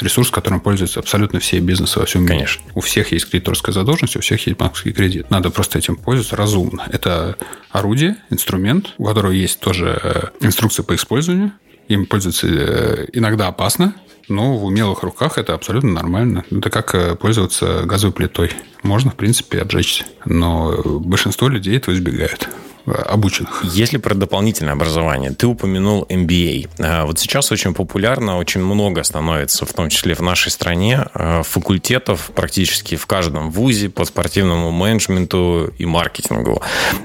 ресурс, 0.00 0.30
которым 0.30 0.60
пользуются 0.60 1.00
абсолютно 1.00 1.40
все 1.40 1.58
бизнесы 1.60 1.98
во 1.98 2.06
всем 2.06 2.22
мире. 2.22 2.34
Конечно. 2.34 2.62
У 2.74 2.80
всех 2.80 3.12
есть 3.12 3.30
кредиторская 3.30 3.72
задолженность, 3.72 4.16
у 4.16 4.20
всех 4.20 4.46
есть 4.46 4.58
банковский 4.58 4.92
кредит. 4.92 5.30
Надо 5.30 5.50
просто 5.50 5.78
этим 5.78 5.96
пользоваться 5.96 6.36
разумно. 6.36 6.86
Это 6.90 7.36
орудие, 7.70 8.16
инструмент, 8.30 8.94
у 8.98 9.04
которого 9.04 9.32
есть 9.32 9.60
тоже 9.60 9.98
э, 10.02 10.22
инструкция 10.40 10.84
по 10.84 10.94
использованию. 10.94 11.52
Им 11.88 12.06
пользоваться 12.06 12.46
э, 12.46 13.06
иногда 13.12 13.48
опасно, 13.48 13.94
но 14.28 14.56
в 14.56 14.64
умелых 14.64 15.02
руках 15.02 15.38
это 15.38 15.54
абсолютно 15.54 15.92
нормально. 15.92 16.44
Это 16.50 16.70
как 16.70 16.94
э, 16.94 17.14
пользоваться 17.14 17.82
газовой 17.84 18.14
плитой. 18.14 18.50
Можно, 18.82 19.10
в 19.10 19.14
принципе, 19.14 19.60
обжечься. 19.60 20.04
Но 20.24 20.82
большинство 21.00 21.48
людей 21.48 21.76
этого 21.76 21.94
избегают. 21.94 22.48
обученных. 22.86 23.64
Если 23.64 23.96
про 23.96 24.14
дополнительное 24.14 24.74
образование, 24.74 25.30
ты 25.30 25.46
упомянул 25.46 26.04
MBA. 26.08 26.68
А, 26.80 27.06
вот 27.06 27.18
сейчас 27.18 27.50
очень 27.50 27.72
популярно, 27.72 28.36
очень 28.36 28.60
много 28.60 29.02
становится, 29.04 29.64
в 29.64 29.72
том 29.72 29.88
числе 29.88 30.14
в 30.14 30.20
нашей 30.20 30.50
стране, 30.50 31.06
факультетов 31.44 32.30
практически 32.34 32.96
в 32.96 33.06
каждом 33.06 33.50
вузе 33.50 33.88
по 33.88 34.04
спортивному 34.04 34.70
менеджменту 34.70 35.72
и 35.78 35.86
маркетингу. 35.86 36.62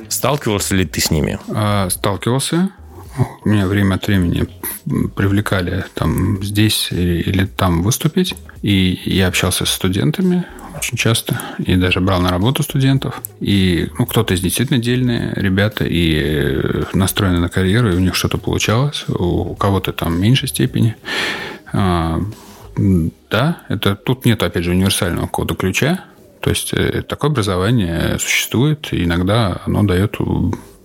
Сталкивался 0.09 0.75
ли 0.75 0.85
ты 0.85 0.99
с 0.99 1.11
ними? 1.11 1.39
А, 1.47 1.89
сталкивался. 1.89 2.71
Меня 3.45 3.67
время 3.67 3.95
от 3.95 4.07
времени 4.07 4.47
привлекали 5.15 5.85
там 5.93 6.43
здесь 6.43 6.91
или 6.91 7.45
там 7.45 7.83
выступить. 7.83 8.35
И 8.61 8.99
я 9.05 9.27
общался 9.27 9.65
с 9.65 9.69
студентами, 9.69 10.45
очень 10.77 10.97
часто, 10.97 11.39
и 11.59 11.75
даже 11.75 11.99
брал 12.01 12.21
на 12.21 12.29
работу 12.29 12.63
студентов. 12.63 13.21
И 13.39 13.89
ну, 13.97 14.05
кто-то 14.05 14.33
из 14.33 14.41
действительно 14.41 14.79
дельные 14.79 15.33
ребята 15.35 15.85
и 15.85 16.15
э, 16.15 16.83
настроены 16.93 17.39
на 17.39 17.49
карьеру, 17.49 17.91
и 17.91 17.95
у 17.95 17.99
них 17.99 18.15
что-то 18.15 18.37
получалось, 18.37 19.05
у 19.07 19.55
кого-то 19.55 19.93
там 19.93 20.19
меньшей 20.19 20.47
степени. 20.47 20.95
А, 21.71 22.21
да, 23.29 23.61
это 23.67 23.95
тут 23.95 24.25
нет, 24.25 24.43
опять 24.43 24.63
же, 24.63 24.71
универсального 24.71 25.27
кода 25.27 25.55
ключа. 25.55 26.05
То 26.41 26.49
есть 26.49 26.73
э, 26.73 27.01
такое 27.01 27.31
образование 27.31 28.17
существует, 28.19 28.89
и 28.91 29.03
иногда 29.03 29.61
оно 29.65 29.83
дает 29.83 30.17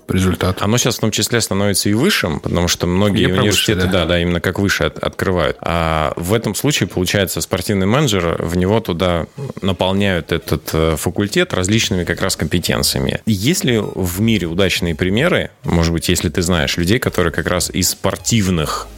результат. 0.09 0.63
Оно 0.63 0.77
сейчас 0.79 0.97
в 0.97 1.01
том 1.01 1.11
числе 1.11 1.41
становится 1.41 1.89
и 1.89 1.95
высшим, 1.95 2.41
потому 2.41 2.69
что 2.69 2.87
многие 2.87 3.29
Я 3.29 3.41
университеты, 3.41 3.81
выше, 3.83 3.93
да. 3.93 4.01
да, 4.01 4.07
да, 4.07 4.21
именно 4.21 4.41
как 4.41 4.59
выше 4.59 4.85
от, 4.85 4.99
открывают. 4.99 5.57
А 5.61 6.13
в 6.17 6.33
этом 6.35 6.55
случае, 6.55 6.89
получается, 6.89 7.41
спортивный 7.41 7.87
менеджер, 7.87 8.37
в 8.43 8.57
него 8.57 8.81
туда 8.81 9.27
наполняют 9.63 10.33
этот 10.33 10.71
э, 10.73 10.97
факультет 10.97 11.53
различными 11.55 12.05
как 12.05 12.21
раз 12.21 12.37
компетенциями. 12.37 13.21
Есть 13.27 13.65
ли 13.65 13.79
в 13.79 14.21
мире 14.21 14.47
удачные 14.47 14.95
примеры, 14.95 15.51
может 15.65 15.93
быть, 15.93 16.09
если 16.09 16.29
ты 16.29 16.43
знаешь, 16.43 16.77
людей, 16.77 16.99
которые 16.99 17.33
как 17.33 17.47
раз 17.47 17.71
из 17.71 17.91
спортивных 17.91 18.89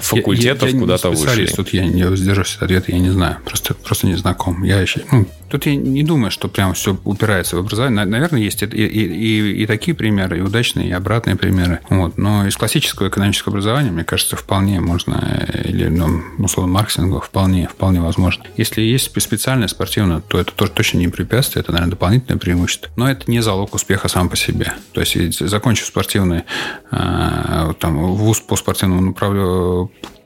факультетов 0.00 0.70
куда-то 0.72 1.10
вышли? 1.10 1.46
Тут 1.46 1.72
я 1.72 1.86
не 1.86 2.04
воздержусь 2.04 2.56
от 2.56 2.64
ответа, 2.64 2.92
я 2.92 2.98
не 2.98 3.10
знаю. 3.10 3.38
Просто, 3.44 3.74
просто 3.74 4.06
не 4.06 4.16
знаком. 4.16 4.62
Я 4.62 4.80
еще, 4.80 5.02
ну, 5.10 5.26
Тут 5.50 5.66
я 5.66 5.74
не 5.74 6.04
думаю, 6.04 6.30
что 6.30 6.48
прям 6.48 6.74
все 6.74 6.96
упирается 7.04 7.56
в 7.56 7.58
образование. 7.58 8.04
Наверное, 8.04 8.40
есть 8.40 8.62
и, 8.62 8.66
и, 8.66 8.86
и, 8.86 9.62
и 9.62 9.66
такие 9.66 9.96
примеры, 9.96 10.38
и 10.38 10.40
удачные, 10.40 10.88
и 10.88 10.92
обратные 10.92 11.34
примеры. 11.34 11.80
Вот. 11.90 12.16
Но 12.18 12.46
из 12.46 12.56
классического 12.56 13.08
экономического 13.08 13.50
образования, 13.54 13.90
мне 13.90 14.04
кажется, 14.04 14.36
вполне 14.36 14.80
можно, 14.80 15.48
или, 15.64 15.88
ну, 15.88 16.22
условно, 16.38 16.72
маркетинга 16.72 17.20
вполне, 17.20 17.66
вполне 17.66 18.00
возможно. 18.00 18.44
Если 18.56 18.80
есть 18.80 19.10
специальное 19.20 19.66
спортивное, 19.66 20.20
то 20.20 20.38
это 20.38 20.52
тоже 20.52 20.70
точно 20.70 20.98
не 20.98 21.08
препятствие, 21.08 21.62
это, 21.62 21.72
наверное, 21.72 21.90
дополнительное 21.90 22.38
преимущество. 22.38 22.88
Но 22.94 23.10
это 23.10 23.28
не 23.28 23.40
залог 23.40 23.74
успеха 23.74 24.06
сам 24.06 24.28
по 24.28 24.36
себе. 24.36 24.74
То 24.92 25.00
есть, 25.00 25.40
закончив 25.40 25.84
спортивный, 25.84 26.44
э, 26.92 27.72
там, 27.80 27.98
вуз 28.14 28.38
по 28.40 28.54
спортивному 28.54 29.00
направлению 29.00 29.69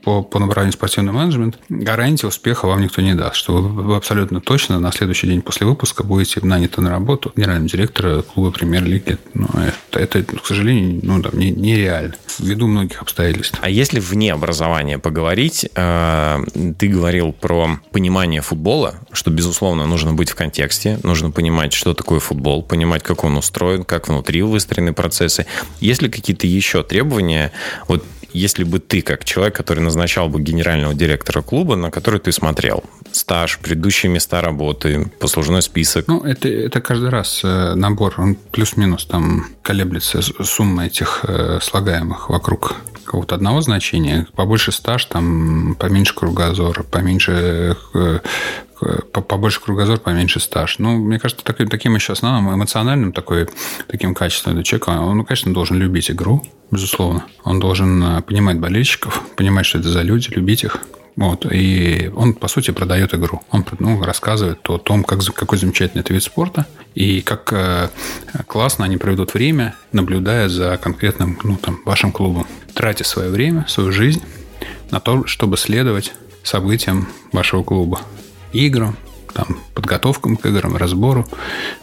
по, 0.05 0.21
по 0.21 0.39
направлению 0.39 0.73
спортивный 0.73 1.11
менеджмент, 1.11 1.57
гарантии 1.67 2.27
успеха 2.27 2.67
вам 2.67 2.81
никто 2.81 3.01
не 3.01 3.15
даст, 3.15 3.35
что 3.35 3.53
вы, 3.55 3.95
абсолютно 3.95 4.39
точно 4.39 4.79
на 4.79 4.91
следующий 4.91 5.25
день 5.25 5.41
после 5.41 5.65
выпуска 5.65 6.03
будете 6.03 6.41
наняты 6.41 6.79
на 6.81 6.91
работу 6.91 7.33
генеральным 7.35 7.65
директором 7.65 8.21
клуба 8.21 8.51
премьер-лиги. 8.51 9.17
Ну, 9.33 9.47
это, 9.89 10.19
это, 10.19 10.37
к 10.37 10.45
сожалению, 10.45 10.99
ну, 11.01 11.19
да, 11.19 11.31
не, 11.33 11.49
нереально 11.49 12.13
ввиду 12.37 12.67
многих 12.67 13.01
обстоятельств. 13.01 13.57
А 13.61 13.69
если 13.69 13.99
вне 13.99 14.31
образования 14.31 14.99
поговорить, 14.99 15.67
э, 15.73 16.43
ты 16.77 16.87
говорил 16.87 17.33
про 17.33 17.79
понимание 17.91 18.41
футбола, 18.41 18.95
что, 19.11 19.31
безусловно, 19.31 19.87
нужно 19.87 20.13
быть 20.13 20.29
в 20.29 20.35
контексте, 20.35 20.99
нужно 21.01 21.31
понимать, 21.31 21.73
что 21.73 21.95
такое 21.95 22.19
футбол, 22.19 22.61
понимать, 22.61 23.01
как 23.01 23.23
он 23.23 23.37
устроен, 23.37 23.83
как 23.83 24.07
внутри 24.07 24.43
выстроены 24.43 24.93
процессы. 24.93 25.47
Есть 25.79 26.03
ли 26.03 26.09
какие-то 26.09 26.45
еще 26.45 26.83
требования? 26.83 27.51
Вот 27.87 28.03
если 28.35 28.63
бы 28.63 28.79
ты, 28.79 29.01
как 29.01 29.23
человек, 29.23 29.55
который 29.55 29.79
назначал 29.79 30.29
бы 30.29 30.41
генерального 30.41 30.93
директора 30.93 31.41
клуба, 31.41 31.75
на 31.75 31.89
который 31.89 32.19
ты 32.19 32.31
смотрел, 32.31 32.83
стаж, 33.11 33.59
предыдущие 33.59 34.11
места 34.11 34.41
работы, 34.41 35.09
послужной 35.19 35.61
список? 35.61 36.07
Ну, 36.07 36.21
это, 36.23 36.49
это 36.49 36.81
каждый 36.81 37.09
раз 37.09 37.41
э, 37.43 37.73
набор, 37.75 38.15
он 38.17 38.35
плюс-минус 38.35 39.05
там 39.05 39.47
колеблется 39.61 40.21
сумма 40.21 40.87
этих 40.87 41.21
э, 41.23 41.59
слагаемых 41.61 42.29
вокруг 42.29 42.75
какого-то 43.05 43.35
одного 43.35 43.61
значения. 43.61 44.27
Побольше 44.35 44.71
стаж, 44.71 45.05
там 45.05 45.75
поменьше 45.75 46.13
кругозор, 46.13 46.83
поменьше 46.83 47.77
э, 47.93 48.19
побольше 49.11 49.61
кругозор, 49.61 49.99
поменьше 49.99 50.39
стаж. 50.39 50.79
Ну, 50.79 50.97
мне 50.97 51.19
кажется, 51.19 51.43
таким, 51.43 51.69
таким 51.69 51.95
еще 51.95 52.13
основным 52.13 52.53
эмоциональным 52.53 53.11
такой, 53.11 53.47
таким 53.87 54.13
качеством 54.13 54.61
человека, 54.63 54.89
он, 54.89 55.23
конечно, 55.25 55.53
должен 55.53 55.77
любить 55.77 56.11
игру, 56.11 56.45
безусловно. 56.71 57.25
Он 57.43 57.59
должен 57.59 58.03
э, 58.03 58.21
понимать 58.21 58.59
болельщиков, 58.59 59.21
понимать, 59.35 59.65
что 59.65 59.79
это 59.79 59.89
за 59.89 60.01
люди, 60.01 60.29
любить 60.29 60.63
их. 60.63 60.79
Вот. 61.15 61.45
И 61.49 62.11
он, 62.13 62.33
по 62.33 62.49
сути, 62.49 62.71
продает 62.71 63.13
игру. 63.13 63.41
Он 63.49 63.65
ну, 63.79 64.03
рассказывает 64.03 64.69
о 64.69 64.77
том, 64.77 65.03
как, 65.03 65.23
какой 65.33 65.57
замечательный 65.57 66.01
это 66.01 66.13
вид 66.13 66.23
спорта, 66.23 66.65
и 66.93 67.21
как 67.21 67.53
э, 67.53 67.89
классно 68.47 68.83
они 68.85 68.97
проведут 68.97 69.33
время, 69.33 69.75
наблюдая 69.93 70.49
за 70.49 70.77
конкретным 70.77 71.39
ну, 71.43 71.55
там, 71.57 71.79
вашим 71.85 72.11
клубом. 72.11 72.45
Тратя 72.73 73.05
свое 73.05 73.29
время, 73.29 73.65
свою 73.69 73.93
жизнь 73.93 74.21
на 74.91 74.99
то, 74.99 75.25
чтобы 75.25 75.55
следовать 75.57 76.13
событиям 76.43 77.07
вашего 77.31 77.63
клуба 77.63 78.01
играм, 78.55 78.97
там, 79.33 79.59
подготовкам 79.73 80.37
к 80.37 80.45
играм, 80.45 80.75
разбору 80.77 81.27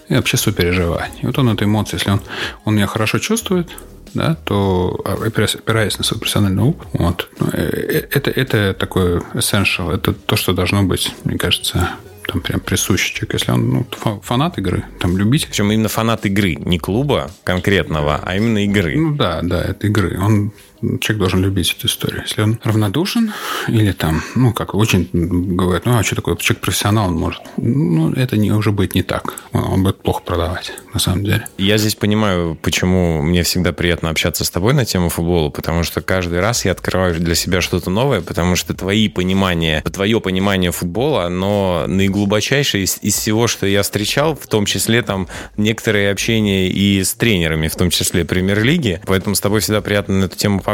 и 0.09 0.15
вообще 0.15 0.37
сопереживанию. 0.37 1.19
И 1.23 1.27
вот 1.27 1.39
он 1.39 1.51
эту 1.51 1.65
эмоцию, 1.65 1.99
если 1.99 2.11
он, 2.11 2.21
он 2.65 2.77
ее 2.77 2.87
хорошо 2.87 3.19
чувствует, 3.19 3.71
да, 4.15 4.37
то 4.45 5.01
а, 5.05 5.15
опираясь 5.25 5.99
на 5.99 6.05
свой 6.05 6.21
профессиональный 6.21 6.63
опыт, 6.63 6.89
вот, 6.93 7.29
ну, 7.41 7.49
э, 7.53 7.63
э, 7.63 8.09
это, 8.11 8.31
это 8.31 8.75
такое 8.75 9.21
essential, 9.35 9.95
это 9.95 10.13
то, 10.13 10.37
что 10.37 10.53
должно 10.53 10.83
быть, 10.83 11.15
мне 11.25 11.39
кажется, 11.39 11.91
там 12.27 12.41
прям 12.41 12.61
присущий 12.61 13.15
человек. 13.15 13.35
Если 13.35 13.53
он 13.53 13.71
ну, 14.05 14.21
фанат 14.23 14.59
игры, 14.59 14.85
там 15.01 15.17
любитель. 15.17 15.49
Причем 15.49 15.73
именно 15.73 15.89
фанат 15.89 16.25
игры, 16.25 16.55
не 16.55 16.79
клуба 16.79 17.31
конкретного, 17.45 18.21
а 18.23 18.37
именно 18.37 18.65
игры. 18.65 18.97
Ну 18.97 19.15
да, 19.15 19.41
да, 19.43 19.63
это 19.63 19.89
игры. 19.89 20.19
Он 20.21 20.53
человек 21.01 21.19
должен 21.19 21.43
любить 21.43 21.75
эту 21.79 21.87
историю. 21.87 22.23
Если 22.27 22.43
он 22.43 22.59
равнодушен 22.63 23.33
или 23.69 23.93
там, 23.93 24.23
ну, 24.35 24.53
как 24.53 24.75
очень 24.75 25.09
говорят, 25.13 25.87
ну, 25.87 25.99
а 25.99 26.03
что 26.03 26.17
такое, 26.17 26.37
человек 26.37 26.63
профессионал, 26.63 27.09
он 27.09 27.15
может. 27.15 27.41
Ну, 27.57 28.13
это 28.13 28.37
не, 28.37 28.53
уже 28.53 28.73
будет 28.73 28.95
не 28.95 29.03
так. 29.03 29.35
Он, 29.53 29.65
он 29.65 29.83
будет 29.83 30.03
плохо 30.03 30.23
продавать, 30.25 30.73
на 30.93 31.01
самом 31.01 31.25
деле. 31.25 31.47
Я 31.59 31.79
здесь 31.79 31.95
понимаю, 31.95 32.59
почему 32.61 33.23
мне 33.23 33.43
всегда 33.43 33.73
приятно 33.73 34.11
общаться 34.11 34.45
с 34.45 34.51
тобой 34.51 34.75
на 34.75 34.85
тему 34.85 35.09
футбола, 35.09 35.51
потому 35.51 35.83
что 35.85 36.01
каждый 36.01 36.41
раз 36.41 36.65
я 36.65 36.73
открываю 36.73 37.15
для 37.15 37.35
себя 37.35 37.61
что-то 37.61 37.91
новое, 37.91 38.21
потому 38.21 38.57
что 38.57 38.75
твои 38.75 39.09
понимания, 39.09 39.83
твое 39.83 40.21
понимание 40.21 40.73
футбола, 40.73 41.27
оно 41.27 41.85
наиглубочайшее 41.87 42.85
из, 42.85 42.99
из 43.03 43.15
всего, 43.15 43.47
что 43.47 43.67
я 43.67 43.83
встречал, 43.83 44.35
в 44.35 44.47
том 44.47 44.67
числе 44.67 45.03
там 45.03 45.29
некоторые 45.57 46.11
общения 46.11 46.69
и 46.69 47.03
с 47.03 47.15
тренерами, 47.15 47.69
в 47.69 47.77
том 47.77 47.91
числе 47.91 48.25
премьер-лиги. 48.25 49.01
Поэтому 49.07 49.35
с 49.35 49.41
тобой 49.41 49.61
всегда 49.61 49.81
приятно 49.81 50.15
на 50.15 50.25
эту 50.25 50.37
тему 50.37 50.61
пообщаться, 50.61 50.72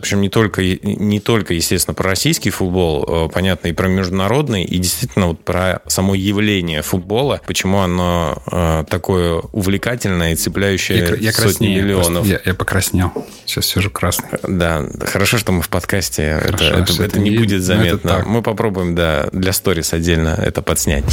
причем 0.00 0.20
не 0.20 0.28
только, 0.28 0.62
не 0.62 1.20
только, 1.20 1.54
естественно, 1.54 1.94
про 1.94 2.10
российский 2.10 2.50
футбол, 2.50 3.26
э, 3.26 3.28
понятно, 3.32 3.68
и 3.68 3.72
про 3.72 3.88
международный, 3.88 4.64
и 4.64 4.78
действительно 4.78 5.28
вот 5.28 5.44
про 5.44 5.82
само 5.86 6.14
явление 6.14 6.82
футбола, 6.82 7.40
почему 7.46 7.78
оно 7.78 8.42
э, 8.50 8.84
такое 8.88 9.40
увлекательное 9.52 10.32
и 10.32 10.36
цепляющее 10.36 10.98
я, 10.98 11.14
я 11.14 11.32
сотни 11.32 11.42
краснею, 11.42 11.84
миллионов. 11.84 12.26
Я, 12.26 12.40
я 12.44 12.54
покраснел. 12.54 13.12
Сейчас 13.46 13.66
сижу 13.66 13.90
красный. 13.90 14.28
Да, 14.46 14.84
хорошо, 15.06 15.38
что 15.38 15.52
мы 15.52 15.62
в 15.62 15.68
подкасте. 15.68 16.38
Хорошо, 16.42 16.64
это, 16.64 16.92
это, 16.92 17.02
это 17.04 17.20
не, 17.20 17.30
не 17.30 17.38
будет 17.38 17.62
заметно. 17.62 18.10
Это 18.10 18.28
мы 18.28 18.42
попробуем, 18.42 18.94
да, 18.94 19.28
для 19.32 19.52
сторис 19.52 19.92
отдельно 19.92 20.38
это 20.38 20.62
подснять. 20.62 21.04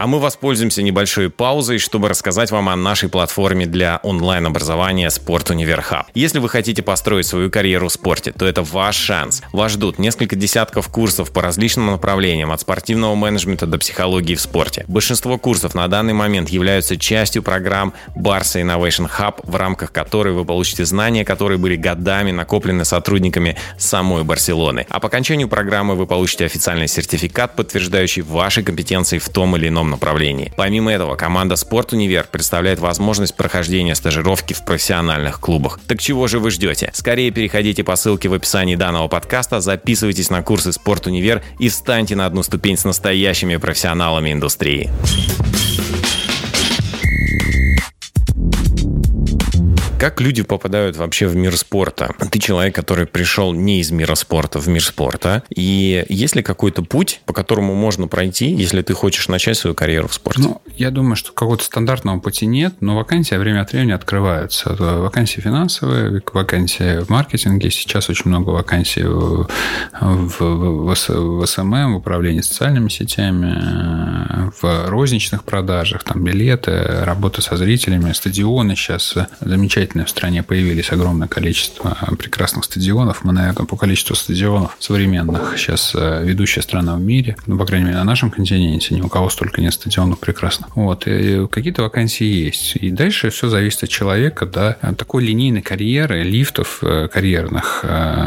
А 0.00 0.06
мы 0.06 0.18
воспользуемся 0.18 0.80
небольшой 0.80 1.28
паузой, 1.28 1.76
чтобы 1.76 2.08
рассказать 2.08 2.50
вам 2.50 2.70
о 2.70 2.76
нашей 2.76 3.10
платформе 3.10 3.66
для 3.66 4.00
онлайн-образования 4.02 5.10
Спорт 5.10 5.50
Универ 5.50 5.82
Хаб. 5.82 6.06
Если 6.14 6.38
вы 6.38 6.48
хотите 6.48 6.80
построить 6.80 7.26
свою 7.26 7.50
карьеру 7.50 7.88
в 7.88 7.92
спорте, 7.92 8.32
то 8.32 8.46
это 8.46 8.62
ваш 8.62 8.96
шанс. 8.96 9.42
Вас 9.52 9.72
ждут 9.72 9.98
несколько 9.98 10.36
десятков 10.36 10.88
курсов 10.88 11.30
по 11.32 11.42
различным 11.42 11.88
направлениям, 11.88 12.50
от 12.50 12.62
спортивного 12.62 13.14
менеджмента 13.14 13.66
до 13.66 13.76
психологии 13.76 14.36
в 14.36 14.40
спорте. 14.40 14.86
Большинство 14.88 15.36
курсов 15.36 15.74
на 15.74 15.86
данный 15.86 16.14
момент 16.14 16.48
являются 16.48 16.96
частью 16.96 17.42
программ 17.42 17.92
Barça 18.16 18.62
Innovation 18.62 19.06
Hub, 19.18 19.40
в 19.42 19.54
рамках 19.54 19.92
которой 19.92 20.32
вы 20.32 20.46
получите 20.46 20.86
знания, 20.86 21.26
которые 21.26 21.58
были 21.58 21.76
годами 21.76 22.30
накоплены 22.30 22.86
сотрудниками 22.86 23.58
самой 23.76 24.24
Барселоны. 24.24 24.86
А 24.88 24.98
по 24.98 25.08
окончанию 25.08 25.46
программы 25.46 25.94
вы 25.94 26.06
получите 26.06 26.46
официальный 26.46 26.88
сертификат, 26.88 27.54
подтверждающий 27.54 28.22
ваши 28.22 28.62
компетенции 28.62 29.18
в 29.18 29.28
том 29.28 29.56
или 29.56 29.68
ином 29.68 29.89
направлении. 29.90 30.52
Помимо 30.56 30.92
этого, 30.92 31.16
команда 31.16 31.56
«Спорт 31.56 31.92
Универ» 31.92 32.26
представляет 32.30 32.78
возможность 32.78 33.36
прохождения 33.36 33.94
стажировки 33.94 34.54
в 34.54 34.64
профессиональных 34.64 35.40
клубах. 35.40 35.80
Так 35.86 36.00
чего 36.00 36.26
же 36.26 36.38
вы 36.38 36.50
ждете? 36.50 36.90
Скорее 36.94 37.30
переходите 37.30 37.84
по 37.84 37.96
ссылке 37.96 38.28
в 38.28 38.34
описании 38.34 38.76
данного 38.76 39.08
подкаста, 39.08 39.60
записывайтесь 39.60 40.30
на 40.30 40.42
курсы 40.42 40.72
«Спорт 40.72 41.06
Универ» 41.06 41.42
и 41.58 41.68
встаньте 41.68 42.16
на 42.16 42.26
одну 42.26 42.42
ступень 42.42 42.76
с 42.76 42.84
настоящими 42.84 43.56
профессионалами 43.56 44.32
индустрии. 44.32 44.90
Как 50.00 50.18
люди 50.18 50.42
попадают 50.42 50.96
вообще 50.96 51.26
в 51.26 51.36
мир 51.36 51.54
спорта? 51.58 52.14
Ты 52.30 52.38
человек, 52.38 52.74
который 52.74 53.04
пришел 53.04 53.52
не 53.52 53.80
из 53.80 53.90
мира 53.90 54.14
спорта 54.14 54.58
в 54.58 54.66
мир 54.66 54.82
спорта. 54.82 55.42
И 55.54 56.06
есть 56.08 56.34
ли 56.34 56.42
какой-то 56.42 56.82
путь, 56.82 57.20
по 57.26 57.34
которому 57.34 57.74
можно 57.74 58.08
пройти, 58.08 58.50
если 58.50 58.80
ты 58.80 58.94
хочешь 58.94 59.28
начать 59.28 59.58
свою 59.58 59.76
карьеру 59.76 60.08
в 60.08 60.14
спорте? 60.14 60.40
Ну, 60.40 60.62
я 60.74 60.90
думаю, 60.90 61.16
что 61.16 61.32
какого-то 61.32 61.64
стандартного 61.64 62.18
пути 62.18 62.46
нет, 62.46 62.76
но 62.80 62.96
вакансии 62.96 63.34
время 63.34 63.60
от 63.60 63.72
времени 63.72 63.92
открываются. 63.92 64.74
Вакансии 64.74 65.42
финансовые, 65.42 66.22
вакансии 66.32 67.04
в 67.04 67.10
маркетинге. 67.10 67.70
Сейчас 67.70 68.08
очень 68.08 68.30
много 68.30 68.48
вакансий 68.48 69.02
в, 69.02 69.48
в, 70.00 70.40
в, 70.40 71.46
SMM, 71.46 71.92
в 71.92 71.96
управлении 71.96 72.40
социальными 72.40 72.88
сетями, 72.88 74.50
в 74.62 74.88
розничных 74.88 75.44
продажах, 75.44 76.04
там 76.04 76.24
билеты, 76.24 77.04
работа 77.04 77.42
со 77.42 77.58
зрителями, 77.58 78.12
стадионы 78.12 78.76
сейчас 78.76 79.14
замечательно 79.40 79.89
замечательные 79.90 80.06
в 80.06 80.10
стране 80.10 80.42
появились 80.42 80.92
огромное 80.92 81.28
количество 81.28 81.96
прекрасных 82.18 82.64
стадионов. 82.64 83.24
Мы, 83.24 83.32
наверное, 83.32 83.66
по 83.66 83.76
количеству 83.76 84.14
стадионов 84.14 84.76
современных 84.78 85.54
сейчас 85.56 85.92
э, 85.94 86.24
ведущая 86.24 86.62
страна 86.62 86.96
в 86.96 87.00
мире. 87.00 87.36
Ну, 87.46 87.58
по 87.58 87.66
крайней 87.66 87.86
мере, 87.86 87.98
на 87.98 88.04
нашем 88.04 88.30
континенте 88.30 88.94
ни 88.94 89.00
у 89.00 89.08
кого 89.08 89.30
столько 89.30 89.60
нет 89.60 89.72
стадионов 89.72 90.18
прекрасно. 90.18 90.66
Вот. 90.74 91.06
И 91.06 91.46
какие-то 91.48 91.82
вакансии 91.82 92.26
есть. 92.26 92.76
И 92.76 92.90
дальше 92.90 93.30
все 93.30 93.48
зависит 93.48 93.84
от 93.84 93.88
человека, 93.90 94.46
да. 94.46 94.76
Такой 94.96 95.24
линейной 95.24 95.62
карьеры, 95.62 96.22
лифтов 96.22 96.78
э, 96.82 97.08
карьерных 97.08 97.80
э, 97.84 98.26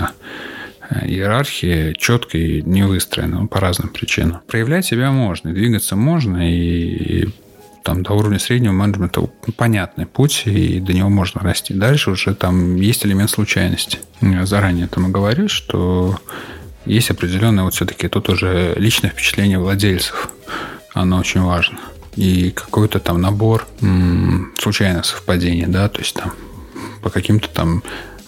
иерархии 1.05 1.93
четкой 1.97 2.61
не 2.61 2.83
выстроена 2.83 3.47
по 3.47 3.59
разным 3.59 3.89
причинам. 3.89 4.41
Проявлять 4.47 4.85
себя 4.85 5.11
можно, 5.11 5.53
двигаться 5.53 5.95
можно, 5.95 6.51
и 6.51 7.29
там 7.83 8.01
до 8.01 8.13
уровня 8.13 8.39
среднего 8.39 8.71
менеджмента 8.71 9.21
понятный 9.57 10.05
путь, 10.05 10.43
и 10.45 10.79
до 10.79 10.93
него 10.93 11.09
можно 11.09 11.41
расти. 11.41 11.73
Дальше 11.73 12.11
уже 12.11 12.33
там 12.33 12.77
есть 12.77 13.05
элемент 13.05 13.29
случайности. 13.29 13.99
Я 14.21 14.45
заранее 14.45 14.85
этому 14.85 15.09
говорю, 15.09 15.49
что 15.49 16.17
есть 16.85 17.11
определенное 17.11 17.63
вот 17.63 17.73
все-таки 17.73 18.07
тут 18.07 18.29
уже 18.29 18.73
личное 18.77 19.09
впечатление 19.11 19.59
владельцев. 19.59 20.29
Оно 20.93 21.17
очень 21.17 21.41
важно. 21.41 21.79
И 22.15 22.51
какой-то 22.51 22.99
там 22.99 23.21
набор 23.21 23.67
м- 23.81 24.53
случайных 24.57 25.05
совпадений, 25.05 25.65
да, 25.65 25.89
то 25.89 25.99
есть 25.99 26.15
там 26.15 26.33
по 27.01 27.09
каким-то 27.09 27.49
там 27.49 27.83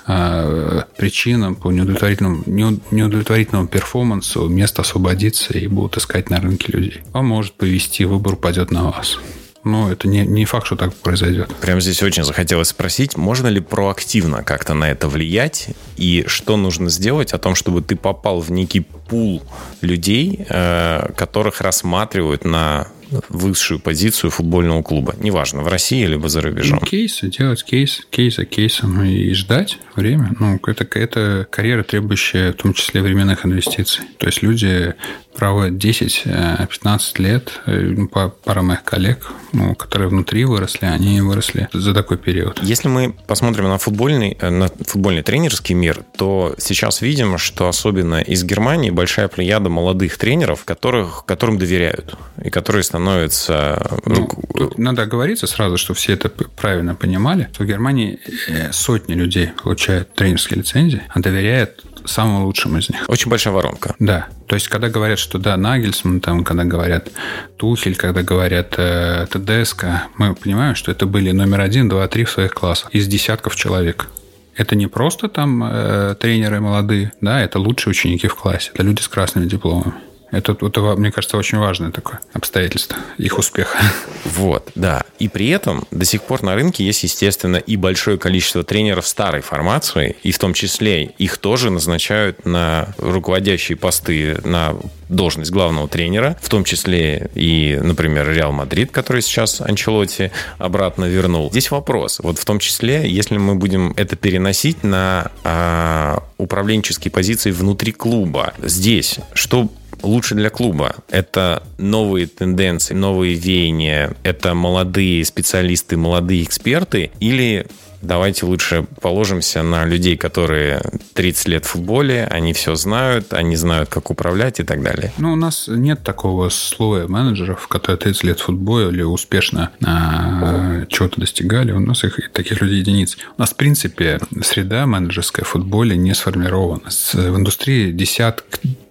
а, 0.08 0.86
причинам, 0.98 1.56
по 1.56 1.72
неудовлетворительному, 1.72 2.44
неудовлетворительному 2.46 3.68
перформансу 3.68 4.48
место 4.48 4.82
освободится 4.82 5.58
и 5.58 5.68
будут 5.68 5.98
искать 5.98 6.30
на 6.30 6.42
рынке 6.42 6.72
людей. 6.72 7.02
Вам 7.14 7.28
может 7.28 7.54
повести, 7.54 8.04
выбор 8.04 8.34
упадет 8.34 8.72
на 8.72 8.86
вас 8.86 9.18
но 9.66 9.92
это 9.92 10.08
не, 10.08 10.26
не 10.26 10.46
факт, 10.46 10.68
что 10.68 10.76
так 10.76 10.94
произойдет. 10.96 11.54
Прямо 11.60 11.82
здесь 11.82 12.02
очень 12.02 12.24
захотелось 12.24 12.70
спросить, 12.70 13.18
можно 13.18 13.48
ли 13.48 13.60
проактивно 13.60 14.44
как-то 14.44 14.74
на 14.74 14.90
это 14.90 15.10
влиять, 15.10 15.70
и 15.98 16.24
что 16.28 16.56
нужно 16.56 16.90
сделать 16.90 17.34
о 17.34 17.38
том, 17.38 17.56
чтобы 17.56 17.82
ты 17.82 17.96
попал 17.96 18.40
в 18.40 18.52
некий 18.52 18.82
пул 18.82 19.44
людей, 19.82 20.46
э, 20.48 21.12
которых 21.16 21.62
рассматривают 21.62 22.46
на 22.46 22.88
высшую 23.30 23.80
позицию 23.80 24.32
футбольного 24.32 24.82
клуба. 24.82 25.16
Неважно, 25.20 25.62
в 25.62 25.68
России 25.68 26.06
либо 26.06 26.30
за 26.30 26.42
рубежом. 26.42 26.80
Ну, 26.82 26.88
кейсы, 26.88 27.30
делать 27.30 27.64
кейс, 27.64 28.02
кейс 28.10 28.36
за 28.36 28.46
кейсом 28.46 29.04
и 29.04 29.34
ждать 29.34 29.78
время. 29.96 30.36
Ну, 30.40 30.60
это, 30.66 30.88
это 30.98 31.48
карьера, 31.50 31.84
требующая 31.84 32.52
в 32.52 32.56
том 32.56 32.74
числе 32.74 33.02
временных 33.02 33.46
инвестиций. 33.46 34.04
То 34.18 34.28
есть 34.28 34.42
люди 34.42 34.96
проводят 35.36 35.74
10-15 35.84 37.22
лет. 37.22 37.62
Э, 37.66 37.80
ну, 37.80 38.08
пара 38.08 38.62
моих 38.62 38.84
коллег, 38.84 39.32
ну, 39.54 39.76
которые 39.76 40.10
внутри 40.10 40.46
выросли, 40.46 40.86
они 40.86 41.22
выросли 41.22 41.68
за 41.74 41.94
такой 41.94 42.18
период. 42.18 42.60
Если 42.62 42.88
мы 42.88 43.16
посмотрим 43.28 43.66
на 43.66 43.78
футбольный, 43.78 44.38
э, 44.40 44.50
на 44.50 44.68
футбольный 44.68 45.24
тренерский 45.24 45.76
мир, 45.76 46.04
то 46.18 46.56
сейчас 46.58 47.02
видим, 47.02 47.38
что 47.38 47.68
особенно 47.68 48.22
из 48.22 48.44
Германии 48.44 48.90
большая 48.90 49.28
плеяда 49.28 49.70
молодых 49.70 50.18
тренеров, 50.18 50.66
которых, 50.66 51.26
которым 51.26 51.58
доверяют 51.58 52.18
и 52.44 52.50
которые 52.50 52.84
становятся... 52.84 54.00
Ну, 54.06 54.30
надо 54.78 55.04
оговориться 55.04 55.48
сразу, 55.48 55.78
что 55.78 55.94
все 55.94 56.14
это 56.14 56.30
правильно 56.30 56.96
понимали, 56.96 57.50
что 57.54 57.64
в 57.64 57.68
Германии 57.68 58.20
э, 58.48 58.72
сотни 58.72 59.14
людей 59.14 59.52
получают 59.64 60.14
тренерские 60.14 60.60
лицензии, 60.60 61.02
а 61.10 61.20
доверяют 61.20 61.84
самым 62.08 62.44
лучшим 62.46 62.78
из 62.78 62.90
них. 62.90 63.04
Очень 63.08 63.30
большая 63.30 63.54
воронка. 63.54 63.96
Да. 64.00 64.28
То 64.48 64.56
есть, 64.56 64.68
когда 64.68 64.90
говорят, 64.90 65.20
что 65.20 65.38
да, 65.38 65.58
Нагельсман, 65.58 66.20
там, 66.22 66.44
когда 66.44 66.64
говорят 66.64 67.10
Тухель, 67.58 67.96
когда 67.96 68.22
говорят 68.22 68.76
э, 68.78 69.28
Тедеско, 69.32 70.08
мы 70.18 70.36
понимаем, 70.36 70.76
что 70.76 70.92
это 70.92 71.06
были 71.06 71.32
номер 71.32 71.62
один, 71.62 71.90
два, 71.90 72.08
три 72.08 72.26
в 72.26 72.30
своих 72.30 72.54
классах 72.54 72.90
из 72.92 73.08
десятков 73.08 73.56
человек. 73.56 74.08
Это 74.56 74.76
не 74.76 74.88
просто 74.88 75.28
там 75.28 75.64
э, 75.64 76.16
тренеры 76.20 76.62
молодые, 76.62 77.12
да, 77.20 77.42
это 77.42 77.60
лучшие 77.60 77.92
ученики 77.92 78.28
в 78.28 78.36
классе, 78.36 78.72
это 78.74 78.84
люди 78.84 79.02
с 79.02 79.08
красными 79.08 79.48
дипломами. 79.48 79.94
Это, 80.36 80.52
это, 80.60 80.82
мне 80.98 81.12
кажется, 81.12 81.38
очень 81.38 81.58
важное 81.58 81.92
такое 81.92 82.20
обстоятельство 82.34 82.98
их 83.18 83.38
успеха. 83.38 83.78
Вот, 84.26 84.70
да. 84.76 85.04
И 85.18 85.30
при 85.30 85.50
этом 85.50 85.86
до 85.92 86.04
сих 86.04 86.24
пор 86.24 86.44
на 86.44 86.56
рынке 86.56 86.84
есть, 86.84 87.04
естественно, 87.04 87.58
и 87.58 87.78
большое 87.78 88.18
количество 88.18 88.64
тренеров 88.64 89.08
старой 89.08 89.42
формации, 89.42 90.18
и 90.24 90.32
в 90.32 90.40
том 90.40 90.54
числе 90.54 91.06
их 91.06 91.38
тоже 91.38 91.70
назначают 91.70 92.46
на 92.46 92.90
руководящие 92.98 93.78
посты, 93.78 94.38
на 94.44 94.76
должность 95.08 95.52
главного 95.52 95.88
тренера, 95.88 96.38
в 96.42 96.50
том 96.50 96.64
числе 96.64 97.30
и, 97.36 97.80
например, 97.82 98.30
Реал 98.32 98.52
Мадрид, 98.52 98.92
который 98.92 99.22
сейчас 99.22 99.62
Анчелотти 99.62 100.32
обратно 100.58 101.06
вернул. 101.06 101.50
Здесь 101.52 101.72
вопрос, 101.72 102.20
вот 102.20 102.40
в 102.40 102.46
том 102.46 102.60
числе, 102.60 103.10
если 103.10 103.38
мы 103.38 103.56
будем 103.56 103.94
это 103.96 104.16
переносить 104.16 104.84
на 104.84 105.32
а, 105.44 106.24
управленческие 106.38 107.12
позиции 107.12 107.52
внутри 107.52 107.92
клуба, 107.92 108.54
здесь 108.62 109.20
что 109.34 109.70
лучше 110.06 110.36
для 110.36 110.50
клуба. 110.50 110.96
Это 111.10 111.64
новые 111.78 112.28
тенденции, 112.28 112.94
новые 112.94 113.36
веяния, 113.36 114.16
это 114.24 114.54
молодые 114.54 115.24
специалисты, 115.26 115.98
молодые 115.98 116.44
эксперты 116.44 117.12
или 117.20 117.68
давайте 118.06 118.46
лучше 118.46 118.86
положимся 119.02 119.64
на 119.64 119.86
людей, 119.86 120.16
которые 120.16 120.82
30 121.14 121.48
лет 121.48 121.66
в 121.66 121.70
футболе, 121.70 122.28
они 122.30 122.54
все 122.54 122.76
знают, 122.76 123.34
они 123.34 123.56
знают, 123.56 123.90
как 123.90 124.12
управлять 124.12 124.60
и 124.60 124.64
так 124.64 124.82
далее. 124.82 125.12
Ну, 125.18 125.34
у 125.34 125.36
нас 125.36 125.66
нет 125.68 126.04
такого 126.04 126.50
слоя 126.50 127.08
менеджеров, 127.08 127.68
которые 127.68 127.98
30 127.98 128.24
лет 128.24 128.40
в 128.40 128.44
футболе 128.44 129.06
успешно 129.06 129.72
а, 129.84 130.86
чего-то 130.88 131.20
достигали. 131.20 131.72
У 131.72 131.80
нас 131.80 132.04
их 132.04 132.32
таких 132.32 132.62
людей 132.62 132.80
единиц. 132.80 133.18
У 133.38 133.42
нас, 133.42 133.52
в 133.52 133.56
принципе, 133.56 134.20
среда 134.42 134.86
менеджерская 134.86 135.44
в 135.44 135.50
футболе 135.50 135.98
не 135.98 136.14
сформирована. 136.14 136.90
В 137.14 137.36
индустрии 137.36 137.92
десяток 137.92 138.46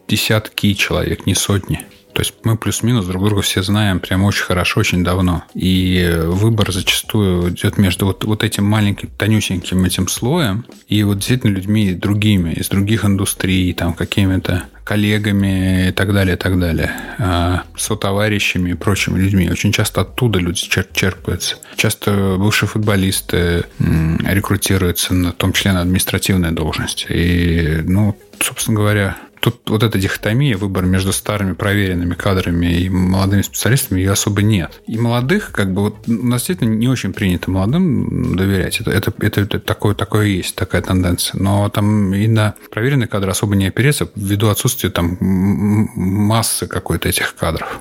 десятки 0.09 0.75
человек, 0.75 1.27
не 1.27 1.35
сотни. 1.35 1.87
То 2.14 2.21
есть 2.21 2.35
мы 2.45 2.57
плюс-минус 2.57 3.07
друг 3.07 3.25
друга 3.25 3.43
все 3.43 3.62
знаем 3.62 3.99
прям 3.99 4.23
очень 4.23 4.45
хорошо, 4.45 4.81
очень 4.81 5.03
давно. 5.03 5.43
И 5.55 6.12
выбор 6.27 6.71
зачастую 6.71 7.51
идет 7.51 7.77
между 7.77 8.07
вот, 8.07 8.25
вот 8.25 8.45
этим 8.45 8.64
маленьким, 8.64 9.11
тонюсеньким 9.19 9.85
этим 9.85 10.07
слоем 10.07 10.64
и 10.87 11.03
вот 11.03 11.17
действительно 11.17 11.51
людьми 11.51 11.93
другими, 11.93 12.53
из 12.53 12.69
других 12.69 13.05
индустрий, 13.05 13.75
там 13.75 13.95
какими-то 13.95 14.64
коллегами 14.85 15.88
и 15.88 15.93
так 15.93 16.12
далее, 16.12 16.37
и 16.37 16.38
так 16.38 16.61
далее, 16.61 16.93
а, 17.19 17.64
сотоварищами 17.77 18.71
и 18.71 18.75
прочими 18.75 19.19
людьми. 19.19 19.51
Очень 19.51 19.73
часто 19.73 20.03
оттуда 20.03 20.38
люди 20.38 20.61
черпаются. 20.93 21.57
Часто 21.75 22.37
бывшие 22.38 22.69
футболисты 22.69 23.64
рекрутируются, 23.79 25.14
в 25.14 25.33
том 25.33 25.53
числе 25.53 25.73
на 25.73 25.81
административные 25.81 26.53
должности. 26.53 27.07
И, 27.09 27.81
ну, 27.85 28.17
собственно 28.38 28.77
говоря, 28.77 29.17
тут 29.44 29.68
вот 29.68 29.83
эта 29.83 29.98
дихотомия, 29.98 30.57
выбор 30.57 30.87
между 30.87 31.12
старыми 31.12 31.52
проверенными 31.52 32.14
кадрами 32.14 32.66
и 32.66 32.88
молодыми 32.88 33.42
специалистами, 33.42 34.00
ее 34.00 34.12
особо 34.12 34.40
нет. 34.40 34.80
И 34.87 34.98
молодых, 34.98 35.52
как 35.52 35.70
бы, 35.70 35.83
вот 35.83 35.96
у 36.09 36.12
нас 36.12 36.40
действительно 36.40 36.70
не 36.70 36.88
очень 36.88 37.12
принято 37.12 37.50
молодым 37.50 38.37
доверять. 38.37 38.80
Это, 38.80 38.90
это, 38.90 39.12
это, 39.20 39.42
это 39.42 39.61
такое, 39.61 39.94
такое 39.94 40.28
есть, 40.28 40.57
такая 40.57 40.80
тенденция. 40.80 41.38
Но 41.38 41.68
там 41.68 42.14
и 42.14 42.26
на 42.26 42.54
проверенные 42.70 43.07
кадры 43.07 43.33
особо 43.33 43.54
не 43.54 43.66
опереться 43.66 44.09
ввиду 44.16 44.48
отсутствия 44.48 44.88
там 44.88 45.18
массы 45.20 46.66
какой-то 46.66 47.11
этих 47.11 47.35
кадров 47.35 47.80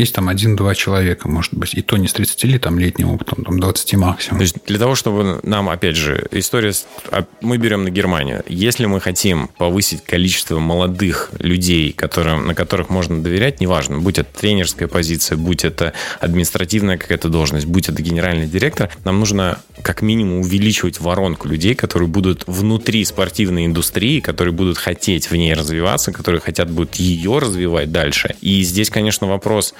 Есть 0.00 0.14
там 0.14 0.30
один-два 0.30 0.74
человека, 0.74 1.28
может 1.28 1.52
быть, 1.52 1.74
и 1.74 1.82
то 1.82 1.98
не 1.98 2.08
с 2.08 2.14
30 2.14 2.44
лет, 2.44 2.62
там 2.62 2.78
летним 2.78 3.10
опытом, 3.10 3.44
там 3.44 3.60
20 3.60 3.94
максимум. 3.96 4.38
То 4.38 4.42
есть 4.44 4.56
для 4.66 4.78
того, 4.78 4.94
чтобы 4.94 5.40
нам, 5.42 5.68
опять 5.68 5.94
же, 5.94 6.26
история, 6.30 6.72
а, 7.10 7.26
мы 7.42 7.58
берем 7.58 7.84
на 7.84 7.90
Германию. 7.90 8.42
Если 8.48 8.86
мы 8.86 8.98
хотим 8.98 9.48
повысить 9.58 10.02
количество 10.02 10.58
молодых 10.58 11.28
людей, 11.38 11.92
которым, 11.92 12.46
на 12.46 12.54
которых 12.54 12.88
можно 12.88 13.22
доверять, 13.22 13.60
неважно, 13.60 13.98
будь 13.98 14.18
это 14.18 14.40
тренерская 14.40 14.88
позиция, 14.88 15.36
будь 15.36 15.66
это 15.66 15.92
административная 16.18 16.96
какая-то 16.96 17.28
должность, 17.28 17.66
будь 17.66 17.90
это 17.90 18.00
генеральный 18.00 18.46
директор, 18.46 18.88
нам 19.04 19.20
нужно 19.20 19.60
как 19.82 20.00
минимум 20.00 20.40
увеличивать 20.40 20.98
воронку 20.98 21.46
людей, 21.46 21.74
которые 21.74 22.08
будут 22.08 22.44
внутри 22.46 23.04
спортивной 23.04 23.66
индустрии, 23.66 24.20
которые 24.20 24.54
будут 24.54 24.78
хотеть 24.78 25.30
в 25.30 25.36
ней 25.36 25.52
развиваться, 25.52 26.10
которые 26.10 26.40
хотят 26.40 26.70
будут 26.70 26.94
ее 26.94 27.38
развивать 27.38 27.92
дальше. 27.92 28.34
И 28.40 28.62
здесь, 28.62 28.88
конечно, 28.88 29.26
вопрос, 29.26 29.74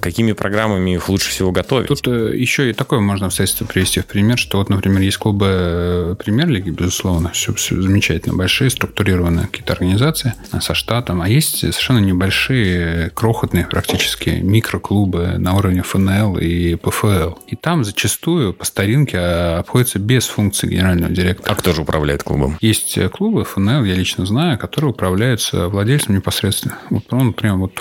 какими 0.00 0.32
программами 0.32 0.94
их 0.94 1.08
лучше 1.08 1.30
всего 1.30 1.52
готовить. 1.52 1.88
Тут 1.88 2.06
э, 2.06 2.36
еще 2.36 2.70
и 2.70 2.72
такое 2.72 3.00
можно 3.00 3.26
обстоятельство 3.26 3.64
привести 3.64 4.00
в 4.00 4.06
пример, 4.06 4.38
что 4.38 4.58
вот, 4.58 4.68
например, 4.68 5.00
есть 5.02 5.18
клубы 5.18 5.46
э, 5.48 6.16
премьер-лиги, 6.18 6.70
безусловно, 6.70 7.30
все, 7.30 7.52
все 7.54 7.80
замечательно, 7.80 8.34
большие, 8.34 8.70
структурированные 8.70 9.46
какие-то 9.46 9.72
организации 9.72 10.34
со 10.60 10.74
штатом, 10.74 11.22
а 11.22 11.28
есть 11.28 11.58
совершенно 11.58 11.98
небольшие, 11.98 13.10
крохотные 13.10 13.66
практически 13.66 14.30
микроклубы 14.30 15.34
на 15.38 15.56
уровне 15.56 15.82
ФНЛ 15.82 16.38
и 16.38 16.74
ПФЛ. 16.76 17.34
И 17.46 17.56
там 17.56 17.84
зачастую 17.84 18.54
по 18.54 18.64
старинке 18.64 19.18
а, 19.18 19.58
обходится 19.60 19.98
без 19.98 20.26
функции 20.26 20.68
генерального 20.68 21.12
директора. 21.12 21.52
А 21.52 21.54
кто 21.54 21.72
же 21.72 21.82
управляет 21.82 22.22
клубом? 22.22 22.56
Есть 22.60 22.98
клубы 23.10 23.44
ФНЛ, 23.44 23.84
я 23.84 23.94
лично 23.94 24.26
знаю, 24.26 24.58
которые 24.58 24.90
управляются 24.90 25.68
владельцем 25.68 26.14
непосредственно. 26.14 26.78
Вот 26.90 27.04
он 27.12 27.32
прям 27.32 27.60
вот... 27.60 27.78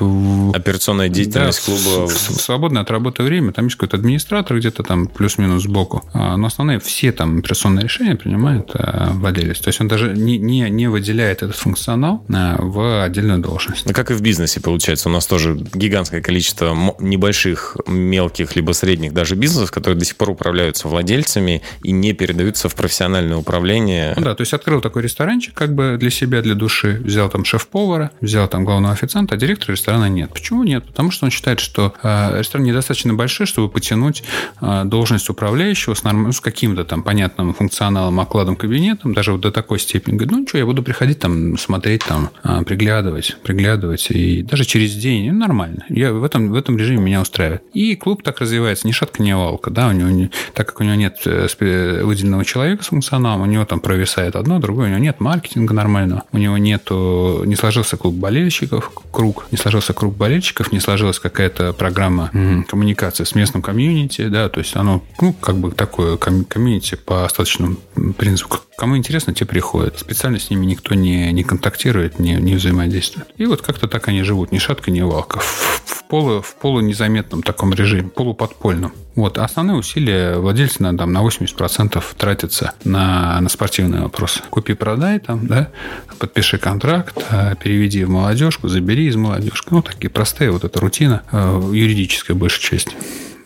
Операционная 0.90 1.10
деятельность 1.10 1.68
да, 1.68 1.74
клуба... 1.74 2.08
В, 2.08 2.14
в 2.14 2.42
свободное 2.42 2.82
от 2.82 2.92
работы 2.92 3.24
время. 3.24 3.52
Там 3.52 3.66
есть 3.66 3.78
какой-то 3.78 3.98
администратор 3.98 4.58
где-то 4.58 4.84
там 4.84 5.08
плюс-минус 5.08 5.64
сбоку. 5.64 6.04
А, 6.14 6.38
но 6.38 6.48
основные 6.48 6.80
все 6.80 7.12
там 7.12 7.40
операционные 7.40 7.84
решения 7.84 8.16
принимает 8.16 8.72
а, 8.74 9.12
владелец. 9.14 9.60
То 9.60 9.70
есть 9.70 9.82
он 9.82 9.88
даже 9.88 10.14
не, 10.14 10.38
не, 10.38 10.70
не 10.70 10.88
выделяет 10.88 11.44
этот 11.44 11.56
функционал 11.56 12.24
в 12.28 13.04
отдельную 13.04 13.40
должность. 13.40 13.86
Ну, 13.86 13.94
как 13.94 14.12
и 14.12 14.14
в 14.14 14.22
бизнесе, 14.22 14.62
получается. 14.62 15.10
У 15.10 15.12
нас 15.12 15.28
тоже 15.28 15.56
гигантское 15.56 16.22
количество 16.22 16.76
небольших, 17.00 17.78
мелких, 17.88 18.56
либо 18.56 18.72
средних 18.72 19.14
даже 19.14 19.36
бизнесов, 19.36 19.72
которые 19.72 20.00
до 20.00 20.06
сих 20.06 20.16
пор 20.16 20.32
управляются 20.32 20.88
владельцами 20.88 21.62
и 21.84 21.92
не 21.92 22.14
передаются 22.14 22.70
в 22.70 22.76
профессиональное 22.76 23.38
управление. 23.38 24.14
Ну, 24.18 24.24
да, 24.24 24.36
то 24.36 24.42
есть 24.42 24.54
открыл 24.54 24.82
такой 24.82 25.04
ресторанчик 25.04 25.54
как 25.54 25.76
бы 25.76 25.98
для 26.00 26.10
себя, 26.10 26.42
для 26.42 26.56
души, 26.56 27.02
взял 27.04 27.30
там 27.30 27.46
шеф-повара, 27.46 28.12
взял 28.22 28.48
там 28.48 28.66
главного 28.66 28.94
официанта, 28.94 29.36
а 29.36 29.38
директора 29.38 29.74
ресторана 29.74 30.10
нет. 30.10 30.32
Почему 30.34 30.64
нет? 30.64 30.79
Потому 30.86 31.12
что 31.12 31.26
он 31.26 31.32
считает, 31.32 31.60
что 31.60 31.94
э, 32.04 32.40
ресторан 32.40 32.66
недостаточно 32.66 33.14
большой, 33.14 33.48
чтобы 33.48 33.70
потянуть 33.70 34.24
э, 34.62 34.84
должность 34.86 35.30
управляющего 35.30 35.94
с, 35.94 36.04
норм... 36.04 36.32
с 36.32 36.40
каким-то 36.42 36.86
там 36.86 37.04
понятным 37.04 37.54
функционалом, 37.54 38.20
окладом, 38.20 38.56
кабинетом, 38.56 39.14
даже 39.14 39.32
вот 39.32 39.42
до 39.42 39.52
такой 39.52 39.80
степени. 39.80 40.16
Говорит, 40.16 40.32
ну 40.32 40.48
что, 40.48 40.58
я 40.58 40.66
буду 40.66 40.84
приходить 40.84 41.20
там, 41.20 41.58
смотреть 41.58 42.04
там, 42.06 42.30
э, 42.44 42.64
приглядывать, 42.64 43.38
приглядывать, 43.44 44.08
и 44.12 44.44
даже 44.44 44.66
через 44.66 44.96
день, 44.96 45.32
ну, 45.32 45.40
нормально. 45.40 45.86
Я 45.90 46.14
в 46.14 46.24
этом, 46.24 46.52
в 46.52 46.56
этом 46.56 46.78
режиме 46.78 47.02
меня 47.02 47.22
устраивает. 47.22 47.64
И 47.74 47.96
клуб 47.96 48.24
так 48.24 48.40
развивается, 48.40 48.88
ни 48.88 48.92
шатка, 48.92 49.22
ни 49.22 49.34
валка, 49.34 49.70
да, 49.72 49.88
у 49.88 49.92
него 49.92 50.10
не, 50.10 50.32
так 50.54 50.68
как 50.68 50.80
у 50.82 50.84
него 50.84 50.96
нет 50.96 51.20
выделенного 51.26 52.46
человека 52.46 52.84
с 52.84 52.88
функционалом, 52.88 53.42
у 53.42 53.46
него 53.46 53.66
там 53.66 53.80
провисает 53.80 54.36
одно, 54.36 54.60
другое, 54.60 54.88
у 54.88 54.90
него 54.90 55.00
нет 55.00 55.20
маркетинга 55.20 55.74
нормального, 55.74 56.24
у 56.32 56.38
него 56.38 56.58
нету, 56.58 57.44
не 57.46 57.56
сложился 57.56 57.98
клуб 57.98 58.16
болельщиков, 58.16 58.92
круг, 59.12 59.48
не 59.52 59.58
сложился 59.58 59.94
круг 59.94 60.16
болельщиков, 60.16 60.59
не 60.72 60.80
сложилась 60.80 61.20
какая-то 61.20 61.74
программа 61.74 62.32
коммуникации 62.68 63.24
с 63.24 63.36
местным 63.36 63.62
комьюнити, 63.62 64.28
да, 64.28 64.50
то 64.50 64.60
есть 64.60 64.76
оно, 64.76 65.04
ну, 65.22 65.34
как 65.34 65.58
бы 65.58 65.72
такое 65.72 66.18
комьюнити 66.18 66.96
по 66.96 67.26
остаточному 67.26 67.78
принципу. 68.18 68.58
Кому 68.78 68.98
интересно, 68.98 69.34
те 69.34 69.46
приходят. 69.46 70.00
Специально 70.00 70.40
с 70.40 70.50
ними 70.50 70.66
никто 70.66 70.96
не, 70.96 71.32
не 71.34 71.44
контактирует, 71.44 72.20
не, 72.20 72.36
не 72.36 72.56
взаимодействует. 72.56 73.28
И 73.38 73.46
вот 73.46 73.62
как-то 73.62 73.88
так 73.88 74.08
они 74.08 74.24
живут, 74.24 74.52
ни 74.52 74.58
шатка, 74.58 74.92
ни 74.92 75.02
валка. 75.02 75.40
В, 75.40 75.99
полу, 76.10 76.42
в 76.42 76.56
полунезаметном 76.56 77.44
таком 77.44 77.74
режиме, 77.74 78.10
полуподпольном. 78.10 78.92
Вот. 79.16 79.38
Основные 79.38 79.78
усилия 79.78 80.38
владельцы 80.38 80.82
на, 80.82 80.98
там, 80.98 81.14
на 81.14 81.24
80% 81.24 82.04
тратятся 82.18 82.74
на, 82.84 83.40
на 83.40 83.48
спортивные 83.48 84.02
вопросы. 84.02 84.42
Купи-продай, 84.50 85.20
там, 85.20 85.46
да, 85.46 85.70
подпиши 86.18 86.58
контракт, 86.58 87.24
а, 87.30 87.56
переведи 87.56 88.04
в 88.04 88.10
молодежку, 88.10 88.68
забери 88.68 89.08
из 89.08 89.16
молодежки. 89.16 89.68
Ну, 89.70 89.84
такие 89.84 90.10
простые, 90.10 90.52
вот 90.52 90.64
эта 90.64 90.80
рутина, 90.80 91.22
э, 91.32 91.62
юридическая 91.74 92.36
большая 92.36 92.62
часть. 92.62 92.96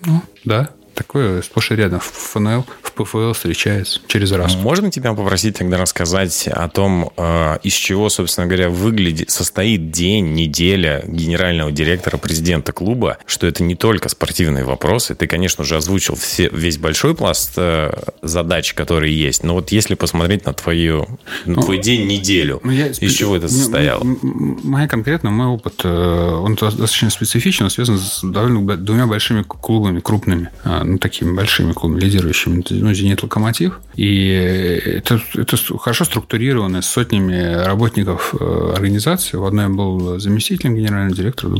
Ну, 0.06 0.21
да, 0.45 0.69
Такое 0.93 1.41
сплошь 1.41 1.71
и 1.71 1.75
рядом 1.75 1.99
в 1.99 2.12
ФНЛ, 2.12 2.65
в 2.82 2.91
ПФЛ 2.91 3.34
встречается 3.34 3.99
через 4.08 4.32
раз. 4.32 4.56
Можно 4.56 4.91
тебя 4.91 5.13
попросить 5.13 5.58
тогда 5.58 5.77
рассказать 5.77 6.47
о 6.47 6.67
том, 6.69 7.12
э, 7.17 7.58
из 7.63 7.73
чего, 7.73 8.10
собственно 8.10 8.47
говоря, 8.47 8.69
выглядит, 8.69 9.32
состоит 9.32 9.91
день, 9.91 10.34
неделя 10.34 11.03
генерального 11.08 11.71
директора, 11.71 12.17
президента 12.17 12.71
клуба, 12.71 13.17
что 13.25 13.47
это 13.47 13.63
не 13.63 13.75
только 13.75 14.10
спортивные 14.10 14.63
вопросы. 14.63 15.15
Ты, 15.15 15.27
конечно 15.27 15.63
же, 15.63 15.77
озвучил 15.77 16.15
все, 16.15 16.49
весь 16.49 16.77
большой 16.77 17.15
пласт 17.15 17.53
э, 17.58 17.91
задач, 18.21 18.73
которые 18.73 19.17
есть. 19.17 19.43
Но 19.43 19.56
вот 19.56 19.71
если 19.71 19.95
посмотреть 19.95 20.45
на, 20.45 20.53
твою, 20.53 21.08
на 21.45 21.56
ну, 21.56 21.62
твой 21.62 21.79
день, 21.79 22.08
неделю, 22.08 22.62
ну, 22.63 22.71
я, 22.71 22.88
из 22.88 23.13
чего 23.13 23.36
это 23.36 23.47
состояло? 23.47 24.03
Моя 24.03 24.88
конкретно, 24.88 25.32
мой 25.32 25.47
опыт, 25.47 25.82
э, 25.84 25.89
он 25.89 26.56
достаточно 26.56 27.10
специфичен, 27.10 27.69
связан 27.69 27.97
с 27.97 28.21
довольно 28.23 28.77
двумя 28.77 29.08
большими 29.08 29.41
клубами, 29.41 29.99
крупными 29.99 30.49
ну, 30.84 30.98
такими 30.98 31.34
большими 31.34 31.72
клубами, 31.74 32.00
лидирующими, 32.00 32.63
ну, 32.69 32.93
«Зенит», 32.93 33.24
«Локомотив». 33.24 33.80
И 33.96 34.28
это, 34.28 35.22
это 35.36 35.58
хорошо 35.78 36.06
структурировано 36.06 36.82
с 36.82 36.88
сотнями 36.88 37.63
работников 37.65 38.36
э, 38.39 38.74
организации. 38.76 39.38
В 39.38 39.46
одной 39.46 39.69
был 39.69 40.19
заместителем 40.19 40.76
генерального 40.76 41.15
директора, 41.15 41.56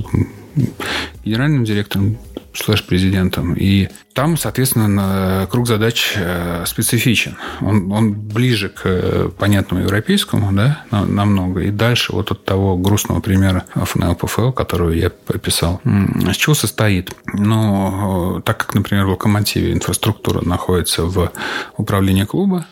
генеральным 1.26 1.64
директором 1.64 2.18
слэш-президентом. 2.54 3.54
И 3.54 3.90
там, 4.14 4.38
соответственно, 4.38 5.48
круг 5.50 5.68
задач 5.68 6.14
э, 6.16 6.64
специфичен. 6.66 7.38
Он, 7.62 7.92
он 7.92 8.14
ближе 8.14 8.70
к 8.70 8.82
э, 8.86 9.30
понятному 9.38 9.84
европейскому, 9.84 10.52
да, 10.52 10.84
намного. 10.92 11.62
И 11.62 11.72
дальше 11.72 12.14
вот 12.14 12.32
от 12.32 12.46
того 12.46 12.78
грустного 12.78 13.22
примера 13.22 13.66
ФНЛ 13.74 14.16
ПФЛ, 14.16 14.52
которую 14.52 14.98
я 14.98 15.12
описал. 15.28 15.82
С 15.84 16.36
чего 16.36 16.54
состоит? 16.54 17.12
Ну, 17.34 18.42
так 18.46 18.58
как, 18.58 18.76
например, 18.76 19.06
в 19.06 19.10
«Локомотиве» 19.10 19.74
инфраструктура 19.74 20.42
находится 20.46 21.06
в 21.06 21.32
управлении 21.78 22.24
клуба, 22.24 22.66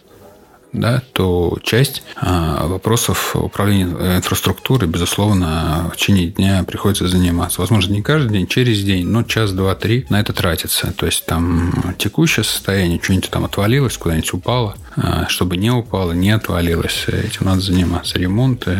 да, 0.73 1.01
то 1.13 1.57
часть 1.63 2.03
а, 2.15 2.67
вопросов 2.67 3.35
управления 3.35 4.17
инфраструктурой, 4.17 4.87
безусловно, 4.87 5.91
в 5.93 5.97
течение 5.97 6.27
дня 6.27 6.63
приходится 6.63 7.07
заниматься. 7.07 7.61
Возможно, 7.61 7.93
не 7.93 8.01
каждый 8.01 8.31
день, 8.31 8.47
через 8.47 8.81
день, 8.83 9.07
но 9.07 9.23
час, 9.23 9.51
два, 9.51 9.75
три 9.75 10.05
на 10.09 10.19
это 10.19 10.33
тратится. 10.33 10.93
То 10.93 11.05
есть 11.05 11.25
там 11.25 11.95
текущее 11.97 12.43
состояние, 12.43 12.99
что-нибудь 13.01 13.29
там 13.29 13.45
отвалилось, 13.45 13.97
куда-нибудь 13.97 14.33
упало, 14.33 14.75
а, 14.95 15.27
чтобы 15.27 15.57
не 15.57 15.71
упало, 15.71 16.13
не 16.13 16.31
отвалилось, 16.31 17.05
этим 17.07 17.45
надо 17.45 17.61
заниматься. 17.61 18.17
Ремонты, 18.17 18.77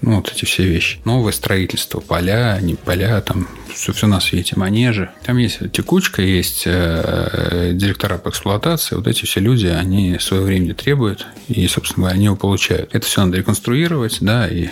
ну, 0.00 0.16
вот 0.16 0.32
эти 0.32 0.44
все 0.44 0.64
вещи. 0.64 1.00
Новое 1.04 1.32
строительство, 1.32 2.00
поля, 2.00 2.58
не 2.60 2.74
поля, 2.74 3.20
там 3.20 3.46
все, 3.76 3.92
все 3.92 4.06
на 4.06 4.20
свете, 4.20 4.54
манежи. 4.56 5.10
Там 5.24 5.36
есть 5.36 5.70
текучка, 5.72 6.22
есть 6.22 6.62
э, 6.66 7.72
директора 7.74 8.18
по 8.18 8.30
эксплуатации. 8.30 8.96
Вот 8.96 9.06
эти 9.06 9.24
все 9.24 9.40
люди, 9.40 9.66
они 9.66 10.18
свое 10.18 10.42
время 10.42 10.74
требуют, 10.74 11.25
и, 11.48 11.66
собственно 11.68 12.04
говоря, 12.04 12.16
они 12.16 12.24
его 12.26 12.36
получают. 12.36 12.94
Это 12.94 13.06
все 13.06 13.24
надо 13.24 13.38
реконструировать, 13.38 14.18
да, 14.20 14.48
и 14.48 14.68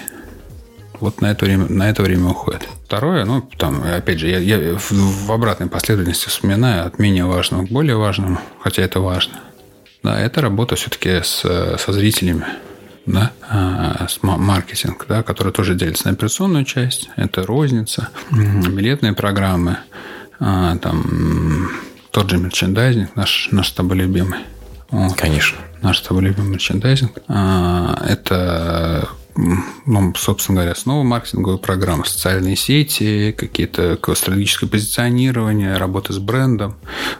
вот 1.00 1.20
на 1.20 1.30
это 1.30 1.44
время, 1.44 1.66
на 1.66 1.90
это 1.90 2.02
время 2.02 2.30
уходит. 2.30 2.68
Второе, 2.86 3.24
ну, 3.24 3.42
там, 3.58 3.82
опять 3.82 4.18
же, 4.20 4.28
я, 4.28 4.38
я 4.38 4.78
в, 4.78 4.92
в 4.92 5.32
обратной 5.32 5.68
последовательности 5.68 6.28
вспоминаю 6.28 6.86
от 6.86 6.98
менее 6.98 7.24
важного 7.24 7.66
к 7.66 7.70
более 7.70 7.96
важному, 7.96 8.38
хотя 8.60 8.82
это 8.82 9.00
важно. 9.00 9.34
Да, 10.02 10.20
это 10.20 10.40
работа 10.40 10.76
все-таки 10.76 11.22
с, 11.22 11.40
со 11.78 11.92
зрителями 11.92 12.44
да, 13.06 13.32
а, 13.48 14.06
маркетинг, 14.22 15.06
да, 15.08 15.22
который 15.22 15.52
тоже 15.52 15.74
делится 15.74 16.08
на 16.08 16.14
операционную 16.14 16.64
часть, 16.64 17.10
это 17.16 17.44
розница, 17.44 18.08
билетные 18.30 19.12
программы, 19.12 19.78
а, 20.40 20.76
там 20.78 21.70
тот 22.10 22.30
же 22.30 22.38
мерчендайзинг, 22.38 23.16
наш, 23.16 23.48
наш 23.50 23.68
с 23.68 23.72
тобой 23.72 23.98
любимый. 23.98 24.40
Конечно. 25.16 25.58
Наш 25.82 25.98
с 25.98 26.02
тобой 26.02 26.24
любимый 26.24 26.50
мерчендайзинг. 26.52 27.18
А, 27.28 28.02
это 28.08 29.08
ну, 29.36 30.14
собственно 30.16 30.56
говоря, 30.56 30.72
основа 30.72 31.02
маркетинговой 31.02 31.58
программы, 31.58 32.04
социальные 32.06 32.56
сети, 32.56 33.34
какие-то 33.36 33.98
стратегическое 34.14 34.66
позиционирование, 34.66 35.76
работа 35.76 36.12
с 36.12 36.18
брендом. 36.18 36.76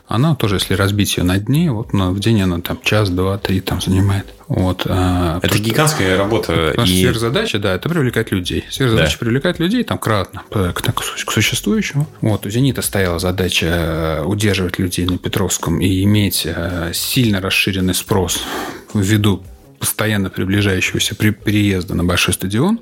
Она 0.07 0.35
тоже, 0.35 0.57
если 0.57 0.75
разбить 0.75 1.17
ее 1.17 1.25
на 1.25 1.39
дни, 1.39 1.69
вот 1.69 1.93
на, 1.93 2.11
в 2.11 2.21
день 2.21 2.43
она 2.43 2.61
там 2.61 2.79
час, 2.83 3.11
два, 3.11 3.39
три 3.39 3.61
там 3.61 3.81
занимает. 3.81 4.27
Вот, 4.47 4.83
а, 4.87 5.41
это 5.43 5.59
гигантская 5.59 6.19
работа. 6.19 6.75
Наша 6.77 6.93
и... 6.93 7.01
сверхзадача, 7.01 7.59
да, 7.59 7.75
это 7.75 7.89
привлекать 7.89 8.31
людей. 8.31 8.65
Сверхзадача 8.71 9.19
да. 9.19 9.19
привлекать 9.19 9.59
людей 9.59 9.85
там 9.85 9.99
кратно 9.99 10.43
к, 10.51 10.73
к, 10.73 10.93
к 10.93 11.33
существующему. 11.33 12.07
Вот, 12.21 12.45
у 12.47 12.51
«Зенита» 12.51 12.83
стояла 12.83 13.19
задача 13.19 13.67
э, 13.67 14.23
удерживать 14.25 14.79
людей 14.79 15.07
на 15.07 15.19
Петровском 15.19 15.81
и 15.81 16.03
иметь 16.05 16.43
э, 16.45 16.91
сильно 16.93 17.41
расширенный 17.41 17.95
спрос 17.95 18.43
ввиду 18.93 19.43
постоянно 19.79 20.31
приближающегося 20.31 21.15
при 21.15 21.31
переезда 21.31 21.95
на 21.95 22.05
большой 22.05 22.35
стадион, 22.35 22.81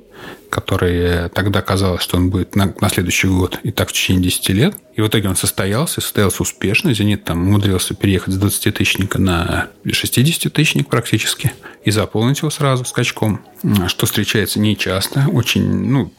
который 0.50 1.28
тогда 1.30 1.62
казалось, 1.62 2.02
что 2.02 2.16
он 2.16 2.30
будет 2.30 2.54
на, 2.54 2.74
на 2.80 2.88
следующий 2.88 3.28
год, 3.28 3.58
и 3.62 3.70
так 3.70 3.88
в 3.88 3.92
течение 3.92 4.24
10 4.24 4.48
лет. 4.50 4.76
И 4.94 5.00
в 5.00 5.08
итоге 5.08 5.28
он 5.28 5.36
состоялся, 5.36 6.00
состоялся 6.00 6.42
успешно. 6.42 6.92
«Зенит» 6.94 7.24
там 7.24 7.46
умудрился 7.48 7.94
переехать 7.94 8.34
с 8.34 8.38
20-тысячника 8.38 9.18
на 9.18 9.68
60-тысячник 9.84 10.88
практически 10.88 11.52
и 11.84 11.90
заполнить 11.90 12.38
его 12.40 12.50
сразу 12.50 12.84
скачком, 12.84 13.44
что 13.88 14.06
встречается 14.06 14.60
нечасто. 14.60 15.26
Очень, 15.32 15.64
ну, 15.64 16.12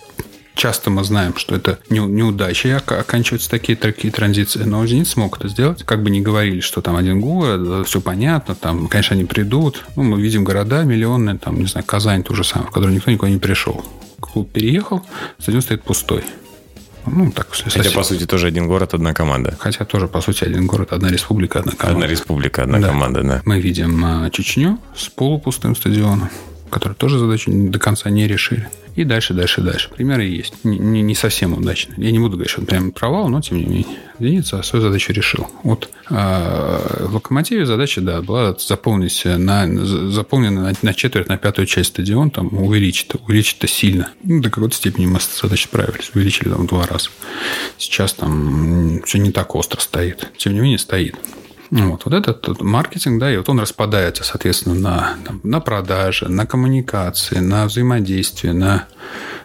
Часто 0.55 0.91
мы 0.91 1.03
знаем, 1.03 1.35
что 1.35 1.55
это 1.55 1.79
неудачей 1.89 2.75
оканчиваются 2.75 3.49
такие, 3.49 3.75
такие 3.75 4.11
транзиции, 4.13 4.63
но 4.63 4.85
«Зенит» 4.85 5.07
смог 5.07 5.37
это 5.39 5.47
сделать. 5.47 5.83
Как 5.83 6.03
бы 6.03 6.09
ни 6.09 6.21
говорили, 6.21 6.59
что 6.59 6.81
там 6.81 6.95
один 6.95 7.21
город, 7.21 7.87
все 7.87 8.01
понятно, 8.01 8.53
там, 8.53 8.87
конечно, 8.87 9.15
они 9.15 9.25
придут. 9.25 9.83
Ну, 9.95 10.03
мы 10.03 10.21
видим 10.21 10.43
города 10.43 10.83
миллионные, 10.83 11.37
там, 11.37 11.59
не 11.59 11.65
знаю, 11.65 11.85
Казань 11.85 12.23
ту 12.23 12.35
же 12.35 12.43
самую, 12.43 12.69
в 12.69 12.71
которую 12.71 12.95
никто 12.95 13.09
никуда 13.09 13.31
не 13.31 13.39
пришел. 13.39 13.83
Клуб 14.19 14.51
переехал, 14.51 15.01
стадион 15.39 15.61
стоит 15.61 15.83
пустой. 15.83 16.23
Ну, 17.05 17.31
так, 17.31 17.47
Хотя, 17.51 17.69
совсем. 17.69 17.93
по 17.93 18.03
сути, 18.03 18.25
тоже 18.25 18.47
один 18.47 18.67
город, 18.67 18.93
одна 18.93 19.13
команда. 19.13 19.57
Хотя 19.59 19.83
тоже, 19.85 20.07
по 20.07 20.21
сути, 20.21 20.43
один 20.45 20.67
город, 20.67 20.93
одна 20.93 21.09
республика, 21.09 21.59
одна 21.59 21.73
команда. 21.73 21.97
Одна 21.97 22.07
республика, 22.07 22.63
одна 22.63 22.79
да. 22.79 22.87
команда, 22.87 23.23
да. 23.23 23.41
Мы 23.45 23.59
видим 23.59 24.03
а, 24.05 24.29
Чечню 24.29 24.79
с 24.95 25.09
полупустым 25.09 25.75
стадионом, 25.75 26.29
который 26.69 26.93
тоже 26.93 27.19
задачу 27.19 27.51
до 27.51 27.77
конца 27.79 28.09
не 28.09 28.27
решили. 28.27 28.69
И 28.95 29.03
дальше, 29.03 29.33
дальше, 29.33 29.61
дальше. 29.61 29.89
Примеры 29.89 30.23
есть. 30.25 30.53
Не, 30.63 31.01
не, 31.01 31.15
совсем 31.15 31.53
удачно. 31.53 31.95
Я 31.97 32.11
не 32.11 32.19
буду 32.19 32.31
говорить, 32.33 32.51
что 32.51 32.61
он 32.61 32.67
прям 32.67 32.91
провал, 32.91 33.27
но 33.27 33.41
тем 33.41 33.57
не 33.57 33.65
менее. 33.65 33.97
Зеница 34.19 34.61
свою 34.61 34.83
задачу 34.83 35.13
решил. 35.13 35.47
Вот 35.63 35.89
э, 36.09 36.13
в 37.07 37.15
Локомотиве 37.15 37.65
задача, 37.65 38.01
да, 38.01 38.21
была 38.21 38.55
заполнить 38.59 39.23
на, 39.25 39.67
заполнена 40.11 40.61
на, 40.61 40.73
на 40.81 40.93
четверть, 40.93 41.27
на 41.27 41.37
пятую 41.37 41.65
часть 41.65 41.89
стадион, 41.89 42.29
там 42.29 42.53
увеличить, 42.53 43.11
увеличить 43.15 43.57
это 43.57 43.67
сильно. 43.67 44.11
Ну, 44.23 44.41
до 44.41 44.49
какой-то 44.49 44.75
степени 44.75 45.07
мы 45.07 45.19
с 45.19 45.41
задачей 45.41 45.67
справились. 45.67 46.11
Увеличили 46.13 46.49
там 46.49 46.63
в 46.63 46.67
два 46.67 46.85
раза. 46.85 47.09
Сейчас 47.77 48.13
там 48.13 49.01
все 49.05 49.17
не 49.17 49.31
так 49.31 49.55
остро 49.55 49.79
стоит. 49.79 50.31
Тем 50.37 50.53
не 50.53 50.59
менее, 50.59 50.77
стоит. 50.77 51.15
Вот, 51.81 52.05
вот 52.05 52.13
этот 52.13 52.61
маркетинг, 52.61 53.19
да, 53.19 53.33
и 53.33 53.37
вот 53.37 53.49
он 53.49 53.59
распадается, 53.59 54.23
соответственно, 54.23 54.75
на, 54.75 55.15
на 55.41 55.59
продажи, 55.59 56.29
на 56.29 56.45
коммуникации, 56.45 57.39
на 57.39 57.65
взаимодействие, 57.65 58.53
на, 58.53 58.85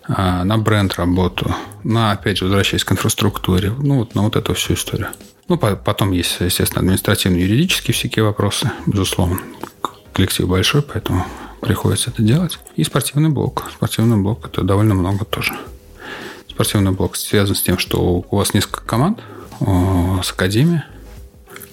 а, 0.07 0.45
на 0.45 0.59
бренд-работу, 0.59 1.55
на, 1.85 2.13
опять 2.13 2.37
же, 2.37 2.45
возвращаясь 2.45 2.85
к 2.85 2.93
инфраструктуре, 2.93 3.73
ну, 3.79 4.01
вот 4.01 4.15
на 4.15 4.21
вот 4.23 4.37
эту 4.37 4.53
всю 4.53 4.75
историю. 4.75 5.09
Ну, 5.49 5.57
потом 5.57 6.13
есть, 6.13 6.37
естественно, 6.41 6.83
административно-юридические 6.83 7.95
всякие 7.95 8.27
вопросы, 8.27 8.71
безусловно. 8.85 9.39
Коллектив 10.13 10.47
большой, 10.47 10.83
поэтому 10.83 11.25
приходится 11.63 12.11
это 12.11 12.23
делать. 12.23 12.59
И 12.77 12.85
спортивный 12.85 13.31
блок. 13.31 13.65
Спортивный 13.73 14.19
блок– 14.19 14.47
это 14.53 14.63
довольно 14.65 14.93
много 14.93 15.25
тоже. 15.25 15.57
Спортивный 16.47 16.93
блок 16.93 17.17
связан 17.17 17.57
с 17.57 17.63
тем, 17.63 17.79
что 17.79 18.23
у 18.31 18.37
вас 18.37 18.53
несколько 18.53 18.83
команд 18.83 19.21
с 19.61 20.31
академией, 20.31 20.83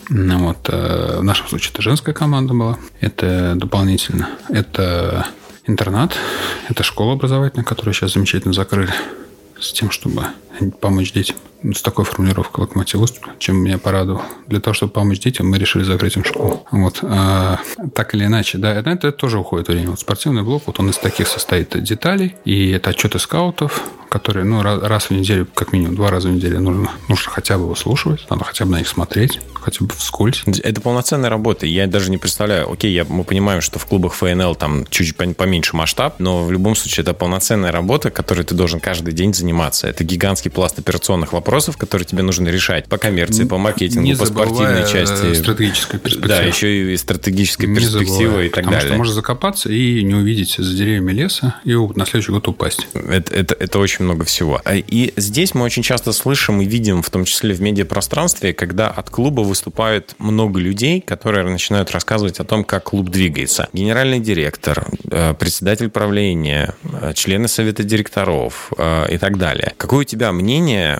ну, 0.09 0.47
вот, 0.47 0.69
э, 0.69 1.17
в 1.19 1.23
нашем 1.23 1.47
случае 1.47 1.71
это 1.73 1.81
женская 1.81 2.13
команда 2.13 2.53
была. 2.53 2.77
Это 3.01 3.53
дополнительно. 3.55 4.29
Это 4.49 5.27
интернат, 5.65 6.15
это 6.69 6.83
школа 6.83 7.13
образовательная, 7.13 7.65
которую 7.65 7.93
сейчас 7.93 8.13
замечательно 8.13 8.53
закрыли 8.53 8.93
с 9.59 9.71
тем, 9.73 9.89
чтобы 9.89 10.25
помочь 10.79 11.11
детям. 11.11 11.35
С 11.63 11.81
такой 11.81 12.05
формулировкой 12.05 12.65
локомотив 12.65 13.01
чем 13.39 13.57
меня 13.57 13.79
порадовал. 13.79 14.21
Для 14.47 14.59
того, 14.59 14.73
чтобы 14.73 14.91
помочь 14.91 15.19
детям, 15.19 15.47
мы 15.47 15.57
решили 15.57 15.83
закрыть 15.83 16.15
им 16.15 16.23
школу. 16.23 16.65
Вот. 16.69 16.99
А, 17.01 17.59
так 17.95 18.13
или 18.13 18.25
иначе, 18.25 18.57
да, 18.59 18.73
это, 18.73 18.91
это 18.91 19.11
тоже 19.11 19.39
уходит 19.39 19.67
время. 19.67 19.91
Вот 19.91 19.99
спортивный 19.99 20.43
блок, 20.43 20.63
вот 20.67 20.79
он 20.79 20.89
из 20.89 20.97
таких 20.97 21.27
состоит 21.27 21.81
деталей, 21.81 22.35
и 22.45 22.69
это 22.71 22.91
отчеты 22.91 23.17
скаутов, 23.17 23.81
которые, 24.15 24.45
ну, 24.45 24.61
раз 24.61 25.09
в 25.09 25.11
неделю, 25.11 25.45
как 25.53 25.73
минимум 25.73 25.95
два 25.95 26.09
раза 26.09 26.29
в 26.29 26.31
неделю 26.31 26.61
нужно, 26.61 26.91
нужно 27.09 27.31
хотя 27.31 27.57
бы 27.57 27.67
выслушивать, 27.67 28.25
надо 28.29 28.45
хотя 28.45 28.63
бы 28.63 28.71
на 28.71 28.77
них 28.77 28.87
смотреть, 28.87 29.41
хотя 29.55 29.83
бы 29.83 29.91
вскользь. 29.93 30.43
Это 30.63 30.79
полноценная 30.79 31.29
работа. 31.29 31.65
Я 31.65 31.85
даже 31.87 32.11
не 32.11 32.17
представляю, 32.17 32.71
окей, 32.71 32.93
я, 32.93 33.03
мы 33.03 33.25
понимаем, 33.25 33.59
что 33.59 33.77
в 33.77 33.85
клубах 33.85 34.13
ФНЛ 34.13 34.55
там 34.55 34.85
чуть 34.89 35.17
поменьше 35.17 35.75
масштаб, 35.75 36.19
но 36.19 36.45
в 36.45 36.51
любом 36.51 36.75
случае 36.75 37.03
это 37.03 37.13
полноценная 37.13 37.73
работа, 37.73 38.09
которой 38.09 38.43
ты 38.43 38.55
должен 38.55 38.79
каждый 38.79 39.13
день 39.13 39.33
заниматься. 39.33 39.87
Это 39.87 40.05
гигантский 40.05 40.44
пласт 40.49 40.79
операционных 40.79 41.33
вопросов, 41.33 41.77
которые 41.77 42.05
тебе 42.05 42.23
нужно 42.23 42.49
решать 42.49 42.87
по 42.87 42.97
коммерции, 42.97 43.45
по 43.45 43.57
маркетингу, 43.57 44.05
не 44.05 44.15
по 44.15 44.25
спортивной 44.25 44.89
части. 44.91 45.33
стратегической 45.33 45.99
перспективы. 45.99 46.27
Да, 46.27 46.41
еще 46.41 46.93
и 46.93 46.97
стратегическая 46.97 47.67
не 47.67 47.75
перспектива 47.75 48.17
забывая, 48.17 48.45
и 48.45 48.49
так 48.49 48.63
потому 48.63 48.73
далее. 48.73 48.89
что 48.89 48.97
можно 48.97 49.13
закопаться 49.13 49.69
и 49.71 50.03
не 50.03 50.15
увидеть 50.15 50.55
за 50.57 50.75
деревьями 50.75 51.11
леса 51.11 51.55
и 51.63 51.75
на 51.75 52.05
следующий 52.05 52.31
год 52.31 52.47
упасть. 52.47 52.87
Это, 52.93 53.33
это, 53.33 53.55
это 53.55 53.79
очень 53.79 54.05
много 54.05 54.25
всего. 54.25 54.61
А, 54.63 54.75
и 54.75 55.13
здесь 55.15 55.53
мы 55.53 55.63
очень 55.63 55.83
часто 55.83 56.11
слышим 56.11 56.61
и 56.61 56.65
видим, 56.65 57.01
в 57.01 57.09
том 57.09 57.25
числе 57.25 57.53
в 57.53 57.61
медиапространстве, 57.61 58.53
когда 58.53 58.89
от 58.89 59.09
клуба 59.09 59.41
выступают 59.41 60.15
много 60.19 60.59
людей, 60.59 61.01
которые 61.01 61.43
начинают 61.45 61.91
рассказывать 61.91 62.39
о 62.39 62.43
том, 62.43 62.63
как 62.63 62.83
клуб 62.85 63.09
двигается. 63.09 63.67
Генеральный 63.73 64.19
директор, 64.19 64.87
э, 65.09 65.33
председатель 65.33 65.89
правления, 65.89 66.75
э, 66.83 67.13
члены 67.13 67.47
совета 67.47 67.83
директоров 67.83 68.71
э, 68.77 69.13
и 69.13 69.17
так 69.17 69.37
далее. 69.37 69.73
Какое 69.77 70.01
у 70.01 70.03
тебя 70.03 70.31
мнение, 70.35 70.99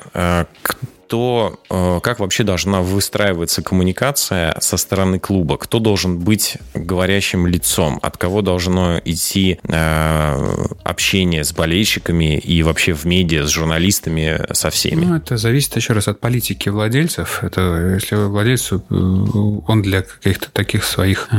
то 1.07 1.59
э, 1.69 1.99
как 2.01 2.19
вообще 2.19 2.43
должна 2.43 2.81
выстраиваться 2.81 3.61
коммуникация 3.61 4.55
со 4.59 4.77
стороны 4.77 5.19
клуба? 5.19 5.57
Кто 5.57 5.79
должен 5.79 6.19
быть 6.19 6.57
говорящим 6.73 7.47
лицом? 7.47 7.99
От 8.01 8.17
кого 8.17 8.41
должно 8.41 8.99
идти 9.03 9.59
э, 9.63 10.65
общение 10.83 11.43
с 11.43 11.53
болельщиками 11.53 12.37
и 12.37 12.63
вообще 12.63 12.93
в 12.93 13.05
медиа, 13.05 13.45
с 13.45 13.49
журналистами, 13.49 14.41
со 14.53 14.69
всеми? 14.69 15.05
Ну, 15.05 15.15
это 15.15 15.37
зависит 15.37 15.75
еще 15.75 15.93
раз 15.93 16.07
от 16.07 16.19
политики 16.19 16.69
владельцев. 16.69 17.43
Это 17.43 17.95
если 17.95 18.15
владелец, 18.15 18.71
э, 18.71 18.77
он 18.89 19.81
для 19.81 20.01
каких-то 20.01 20.51
таких 20.51 20.83
своих, 20.83 21.29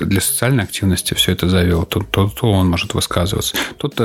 для 0.00 0.20
социальной 0.20 0.64
активности 0.64 1.14
все 1.14 1.32
это 1.32 1.48
завел, 1.48 1.84
то, 1.84 2.00
то, 2.00 2.28
то 2.28 2.50
он 2.50 2.68
может 2.68 2.94
высказываться. 2.94 3.56
Тут 3.78 4.00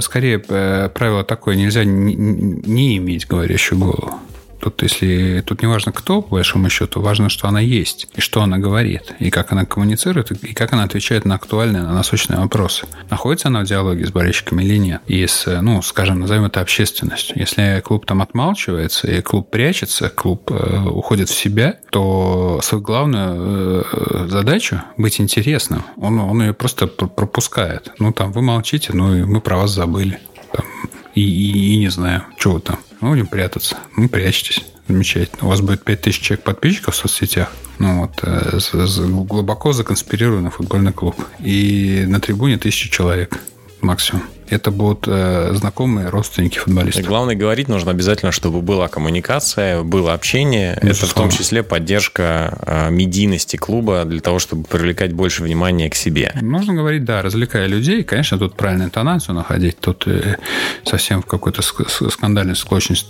скорее 0.00 0.38
правило 0.38 1.24
такое, 1.24 1.56
нельзя 1.56 1.84
не, 1.84 2.14
не 2.14 2.96
иметь 2.98 3.26
говорящую 3.26 3.78
голову. 3.78 4.20
Тут, 4.62 4.80
если 4.84 5.42
тут 5.44 5.60
не 5.60 5.66
важно 5.66 5.90
кто, 5.90 6.22
по 6.22 6.36
большому 6.36 6.70
счету, 6.70 7.00
важно, 7.00 7.28
что 7.28 7.48
она 7.48 7.58
есть, 7.58 8.06
и 8.14 8.20
что 8.20 8.42
она 8.42 8.58
говорит, 8.58 9.12
и 9.18 9.28
как 9.28 9.50
она 9.50 9.64
коммуницирует, 9.64 10.30
и 10.30 10.54
как 10.54 10.72
она 10.72 10.84
отвечает 10.84 11.24
на 11.24 11.34
актуальные, 11.34 11.82
на 11.82 11.92
насущные 11.92 12.38
вопросы. 12.38 12.86
Находится 13.10 13.48
она 13.48 13.62
в 13.62 13.64
диалоге 13.64 14.06
с 14.06 14.12
болельщиками 14.12 14.62
или 14.62 14.76
нет? 14.76 15.02
И 15.08 15.26
с, 15.26 15.46
ну, 15.60 15.82
скажем, 15.82 16.20
назовем 16.20 16.44
это 16.44 16.60
общественностью. 16.60 17.36
Если 17.36 17.82
клуб 17.84 18.06
там 18.06 18.22
отмалчивается, 18.22 19.10
и 19.10 19.20
клуб 19.20 19.50
прячется, 19.50 20.08
клуб 20.10 20.52
э, 20.52 20.84
уходит 20.84 21.28
в 21.28 21.34
себя, 21.34 21.78
то 21.90 22.60
свою 22.62 22.84
главную 22.84 23.84
э, 23.84 24.26
задачу 24.28 24.80
быть 24.96 25.20
интересным, 25.20 25.82
он, 25.96 26.20
он 26.20 26.40
ее 26.40 26.54
просто 26.54 26.86
пропускает. 26.86 27.90
Ну, 27.98 28.12
там, 28.12 28.30
вы 28.30 28.42
молчите, 28.42 28.92
ну, 28.92 29.12
и 29.12 29.24
мы 29.24 29.40
про 29.40 29.56
вас 29.56 29.72
забыли. 29.72 30.20
Там, 30.52 30.64
и, 31.14 31.22
и, 31.22 31.74
и 31.74 31.78
не 31.78 31.90
знаю, 31.90 32.24
что 32.38 32.58
там 32.58 32.78
мы 33.00 33.10
будем 33.10 33.26
прятаться. 33.26 33.76
Ну, 33.96 34.08
прячьтесь. 34.08 34.64
Замечательно. 34.88 35.46
У 35.46 35.48
вас 35.48 35.60
будет 35.60 35.84
5000 35.84 36.20
человек 36.20 36.44
подписчиков 36.44 36.94
в 36.94 36.98
соцсетях. 36.98 37.52
Ну 37.78 38.02
вот, 38.02 38.20
э, 38.22 38.58
глубоко 39.24 39.72
законспирированный 39.72 40.50
футбольный 40.50 40.92
клуб. 40.92 41.16
И 41.40 42.04
на 42.06 42.20
трибуне 42.20 42.58
тысяча 42.58 42.90
человек 42.90 43.38
максимум 43.80 44.22
это 44.52 44.70
будут 44.70 45.04
э, 45.06 45.52
знакомые 45.54 46.08
родственники 46.08 46.58
футболистов. 46.58 47.02
И 47.02 47.06
главное, 47.06 47.34
говорить 47.34 47.68
нужно 47.68 47.90
обязательно, 47.90 48.32
чтобы 48.32 48.60
была 48.60 48.88
коммуникация, 48.88 49.82
было 49.82 50.12
общение. 50.12 50.78
Безусловно. 50.82 50.90
Это 50.92 51.06
в 51.06 51.14
том 51.14 51.30
числе 51.30 51.62
поддержка 51.62 52.58
э, 52.66 52.90
медийности 52.90 53.56
клуба 53.56 54.04
для 54.04 54.20
того, 54.20 54.38
чтобы 54.38 54.64
привлекать 54.64 55.12
больше 55.12 55.42
внимания 55.42 55.88
к 55.88 55.94
себе. 55.94 56.32
Можно 56.40 56.74
говорить, 56.74 57.04
да, 57.04 57.22
развлекая 57.22 57.66
людей. 57.66 58.04
Конечно, 58.04 58.38
тут 58.38 58.54
правильную 58.54 58.88
интонацию 58.88 59.34
находить. 59.34 59.78
Тут 59.80 60.06
э, 60.06 60.36
совсем 60.84 61.22
в 61.22 61.26
какой-то 61.26 61.62
скандальной 61.62 62.54
склочность 62.54 63.08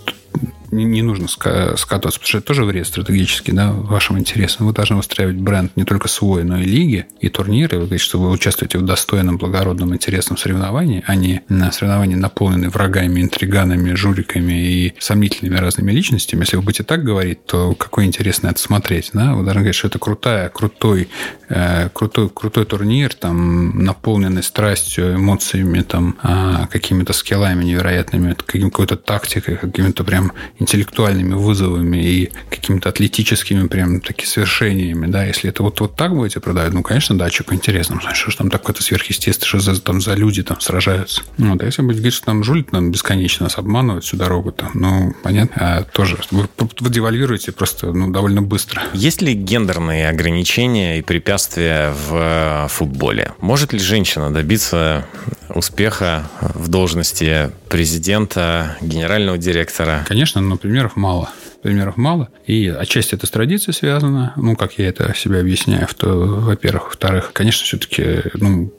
не, 0.73 0.85
не 0.85 1.01
нужно 1.01 1.27
скатываться, 1.27 2.19
потому 2.19 2.27
что 2.27 2.37
это 2.39 2.47
тоже 2.47 2.65
вред 2.65 2.87
стратегически, 2.87 3.51
да, 3.51 3.71
вашим 3.71 4.17
интересам. 4.19 4.67
Вы 4.67 4.73
должны 4.73 4.97
устраивать 4.97 5.37
бренд 5.37 5.75
не 5.75 5.83
только 5.83 6.07
свой, 6.07 6.43
но 6.43 6.57
и 6.57 6.63
лиги, 6.63 7.05
и 7.19 7.29
турниры. 7.29 7.77
Вы 7.77 7.85
говорите, 7.85 8.03
что 8.03 8.19
вы 8.19 8.29
участвуете 8.29 8.77
в 8.77 8.85
достойном, 8.85 9.37
благородном, 9.37 9.93
интересном 9.93 10.37
соревновании, 10.37 11.03
а 11.07 11.15
не 11.15 11.41
на 11.49 11.71
соревновании, 11.71 12.15
наполненные 12.15 12.69
врагами, 12.69 13.21
интриганами, 13.21 13.93
жуликами 13.93 14.53
и 14.53 14.93
сомнительными 14.99 15.57
разными 15.57 15.91
личностями. 15.91 16.41
Если 16.41 16.57
вы 16.57 16.63
будете 16.63 16.83
так 16.83 17.03
говорить, 17.03 17.45
то 17.45 17.75
какой 17.75 18.05
интересно 18.05 18.47
это 18.47 18.59
смотреть, 18.59 19.11
да? 19.13 19.33
Вы 19.33 19.43
должны 19.43 19.61
говорить, 19.61 19.75
что 19.75 19.87
это 19.87 19.99
крутая, 19.99 20.49
крутой, 20.49 21.09
э, 21.49 21.89
крутой, 21.93 22.29
крутой 22.29 22.65
турнир, 22.65 23.13
там, 23.13 23.83
наполненный 23.83 24.43
страстью, 24.43 25.15
эмоциями, 25.15 25.81
там, 25.81 26.17
э, 26.23 26.67
какими-то 26.71 27.13
скиллами 27.13 27.63
невероятными, 27.63 28.33
какой-то 28.33 28.95
тактикой, 28.95 29.57
какими-то 29.57 30.03
прям 30.03 30.31
интеллектуальными 30.63 31.33
вызовами 31.33 31.97
и 31.97 32.31
какими-то 32.49 32.89
атлетическими 32.89 33.67
прям 33.67 33.99
такими 33.99 34.27
свершениями, 34.27 35.07
да, 35.07 35.25
если 35.25 35.49
это 35.49 35.61
вот, 35.61 35.79
вот 35.81 35.95
так 35.95 36.15
будете 36.15 36.39
продавать, 36.39 36.73
ну, 36.73 36.81
конечно, 36.81 37.17
да, 37.17 37.29
что 37.29 37.53
интересно, 37.53 37.99
что 38.13 38.31
же 38.31 38.37
там 38.37 38.49
такое-то 38.49 38.81
сверхъестественное, 38.81 39.47
что 39.47 39.59
за, 39.59 39.81
там 39.81 40.01
за 40.01 40.13
люди 40.15 40.41
там 40.41 40.59
сражаются. 40.59 41.21
Вот, 41.37 41.61
а 41.61 41.65
если 41.65 41.81
будете 41.81 41.99
говорить, 41.99 42.15
что 42.15 42.25
там 42.27 42.43
жулит 42.43 42.71
нам 42.71 42.91
бесконечно 42.91 43.43
нас 43.43 43.57
обманывать 43.57 44.05
всю 44.05 44.17
дорогу, 44.17 44.51
то, 44.51 44.69
ну, 44.73 45.13
понятно, 45.21 45.55
а 45.59 45.83
тоже 45.83 46.17
вы, 46.31 46.47
вы 46.57 46.89
девальвируете 46.89 47.51
просто, 47.51 47.91
ну, 47.91 48.09
довольно 48.09 48.41
быстро. 48.41 48.81
Есть 48.93 49.21
ли 49.21 49.33
гендерные 49.33 50.09
ограничения 50.09 50.99
и 50.99 51.01
препятствия 51.01 51.91
в 51.91 52.13
э, 52.13 52.67
футболе? 52.69 53.33
Может 53.39 53.73
ли 53.73 53.79
женщина 53.79 54.31
добиться 54.31 55.05
успеха 55.49 56.29
в 56.41 56.69
должности 56.69 57.51
президента, 57.73 58.77
генерального 58.81 59.39
директора? 59.39 60.05
Конечно, 60.07 60.41
но 60.41 60.57
примеров 60.57 60.95
мало 60.95 61.31
примеров 61.63 61.97
мало. 61.97 62.29
И 62.45 62.67
отчасти 62.67 63.15
это 63.15 63.25
с 63.25 63.31
традицией 63.31 63.73
связано. 63.73 64.33
Ну, 64.35 64.55
как 64.55 64.73
я 64.77 64.89
это 64.89 65.13
себе 65.15 65.39
объясняю, 65.39 65.87
то, 65.97 66.09
во-первых. 66.09 66.87
Во-вторых, 66.89 67.31
конечно, 67.33 67.63
все-таки, 67.63 68.29
ну, 68.35 68.71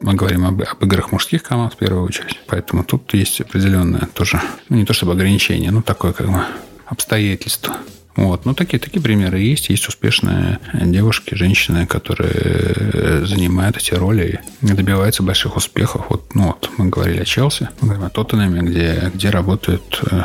мы 0.00 0.14
говорим 0.14 0.44
об, 0.44 0.60
об 0.60 0.84
играх 0.84 1.12
мужских 1.12 1.42
команд 1.44 1.74
в 1.74 1.76
первую 1.76 2.04
очередь. 2.04 2.40
Поэтому 2.46 2.84
тут 2.84 3.14
есть 3.14 3.40
определенное 3.40 4.08
тоже, 4.12 4.40
ну, 4.68 4.76
не 4.76 4.84
то 4.84 4.92
чтобы 4.92 5.12
ограничение, 5.12 5.70
но 5.70 5.80
такое 5.80 6.12
как 6.12 6.26
бы 6.26 6.40
обстоятельство. 6.86 7.76
Вот. 8.16 8.44
Ну, 8.44 8.54
такие, 8.54 8.78
такие 8.78 9.02
примеры 9.02 9.40
есть. 9.40 9.70
Есть 9.70 9.88
успешные 9.88 10.60
девушки, 10.72 11.34
женщины, 11.34 11.86
которые 11.86 13.26
занимают 13.26 13.76
эти 13.76 13.94
роли 13.94 14.40
и 14.62 14.66
добиваются 14.66 15.22
больших 15.22 15.56
успехов. 15.56 16.06
Вот, 16.08 16.34
ну, 16.34 16.46
вот 16.46 16.70
мы 16.76 16.88
говорили 16.88 17.20
о 17.20 17.24
Челси, 17.24 17.68
мы 17.80 17.88
говорим 17.88 18.06
о 18.06 18.10
Тоттенеме, 18.10 18.62
где, 18.62 19.10
где 19.12 19.30
работают 19.30 20.00
э, 20.10 20.22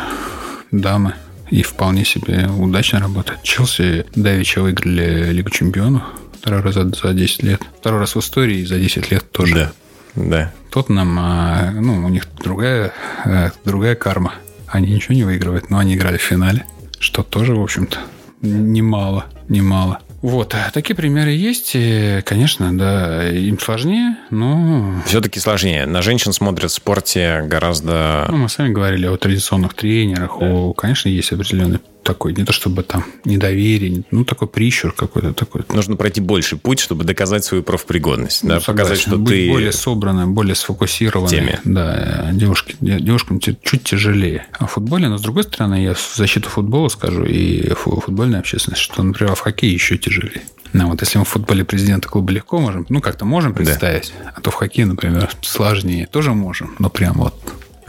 дамы 0.71 1.15
и 1.49 1.63
вполне 1.63 2.05
себе 2.05 2.47
удачно 2.47 2.99
работают. 2.99 3.41
Челси 3.43 4.05
давеча 4.15 4.61
выиграли 4.61 5.31
Лигу 5.31 5.49
чемпионов 5.49 6.03
второй 6.39 6.61
раз 6.61 6.75
за, 6.75 6.89
за 6.89 7.13
10 7.13 7.43
лет. 7.43 7.61
Второй 7.79 7.99
раз 7.99 8.15
в 8.15 8.19
истории 8.19 8.59
и 8.59 8.65
за 8.65 8.79
10 8.79 9.11
лет 9.11 9.31
тоже. 9.31 9.55
Да, 9.55 9.71
да. 10.15 10.53
Тоттенхэм, 10.71 11.17
а, 11.19 11.71
ну, 11.71 12.05
у 12.05 12.09
них 12.09 12.27
другая, 12.41 12.93
э, 13.25 13.49
другая 13.65 13.95
карма. 13.95 14.33
Они 14.67 14.93
ничего 14.93 15.15
не 15.15 15.23
выигрывают, 15.23 15.69
но 15.69 15.79
они 15.79 15.95
играли 15.95 16.17
в 16.17 16.21
финале. 16.21 16.65
Что 16.99 17.23
тоже, 17.23 17.55
в 17.55 17.61
общем-то, 17.61 17.97
немало, 18.41 19.25
немало. 19.47 19.99
Вот, 20.21 20.53
такие 20.73 20.95
примеры 20.95 21.31
есть. 21.31 21.71
И, 21.75 22.21
конечно, 22.25 22.77
да, 22.77 23.29
им 23.29 23.57
сложнее, 23.57 24.17
но... 24.29 25.01
Все-таки 25.05 25.39
сложнее. 25.39 25.85
На 25.85 26.01
женщин 26.01 26.33
смотрят 26.33 26.71
в 26.71 26.73
спорте 26.73 27.43
гораздо... 27.45 28.27
Ну, 28.29 28.37
мы 28.37 28.49
сами 28.49 28.73
говорили 28.73 29.05
о 29.05 29.15
традиционных 29.15 29.73
тренерах. 29.75 30.37
Да. 30.39 30.45
О, 30.45 30.73
конечно, 30.73 31.07
есть 31.07 31.31
определенный 31.31 31.79
такой, 32.09 32.33
не 32.33 32.43
то 32.43 32.51
чтобы 32.51 32.81
там 32.81 33.05
недоверие, 33.23 34.03
ну, 34.09 34.25
такой 34.25 34.47
прищур 34.47 34.91
какой-то 34.91 35.31
такой. 35.33 35.61
Нужно 35.69 35.95
пройти 35.95 36.21
больше 36.21 36.57
путь, 36.57 36.79
чтобы 36.79 37.03
доказать 37.03 37.43
свою 37.43 37.61
профпригодность, 37.61 38.41
ну, 38.43 38.49
да, 38.49 38.59
согласен. 38.59 38.73
показать, 38.73 38.99
что 38.99 39.17
Быть 39.17 39.45
ты... 39.45 39.49
более 39.49 39.71
собранным, 39.71 40.33
более 40.33 40.55
сфокусированным. 40.55 41.29
Теме. 41.29 41.59
Да, 41.63 42.29
девушки, 42.33 42.75
девушкам 42.79 43.39
чуть 43.39 43.83
тяжелее. 43.83 44.47
А 44.57 44.65
в 44.65 44.71
футболе, 44.71 45.07
но 45.07 45.19
с 45.19 45.21
другой 45.21 45.43
стороны, 45.43 45.83
я 45.83 45.93
в 45.93 46.15
защиту 46.15 46.49
футбола 46.49 46.89
скажу 46.89 47.25
и 47.25 47.69
футбольной 47.73 48.39
общественности, 48.39 48.83
что, 48.83 49.03
например, 49.03 49.35
в 49.35 49.39
хоккее 49.39 49.71
еще 49.71 49.95
тяжелее. 49.99 50.41
Ну, 50.73 50.87
вот 50.89 51.01
если 51.01 51.19
мы 51.19 51.25
в 51.25 51.29
футболе 51.29 51.63
президента 51.63 52.09
клуба 52.09 52.31
легко 52.31 52.59
можем, 52.59 52.87
ну, 52.89 53.01
как-то 53.01 53.25
можем 53.25 53.53
представить, 53.53 54.13
да. 54.23 54.33
а 54.35 54.41
то 54.41 54.49
в 54.49 54.55
хоккее, 54.55 54.87
например, 54.87 55.29
сложнее. 55.41 56.07
Тоже 56.11 56.33
можем, 56.33 56.75
но 56.79 56.89
прям 56.89 57.17
вот 57.17 57.35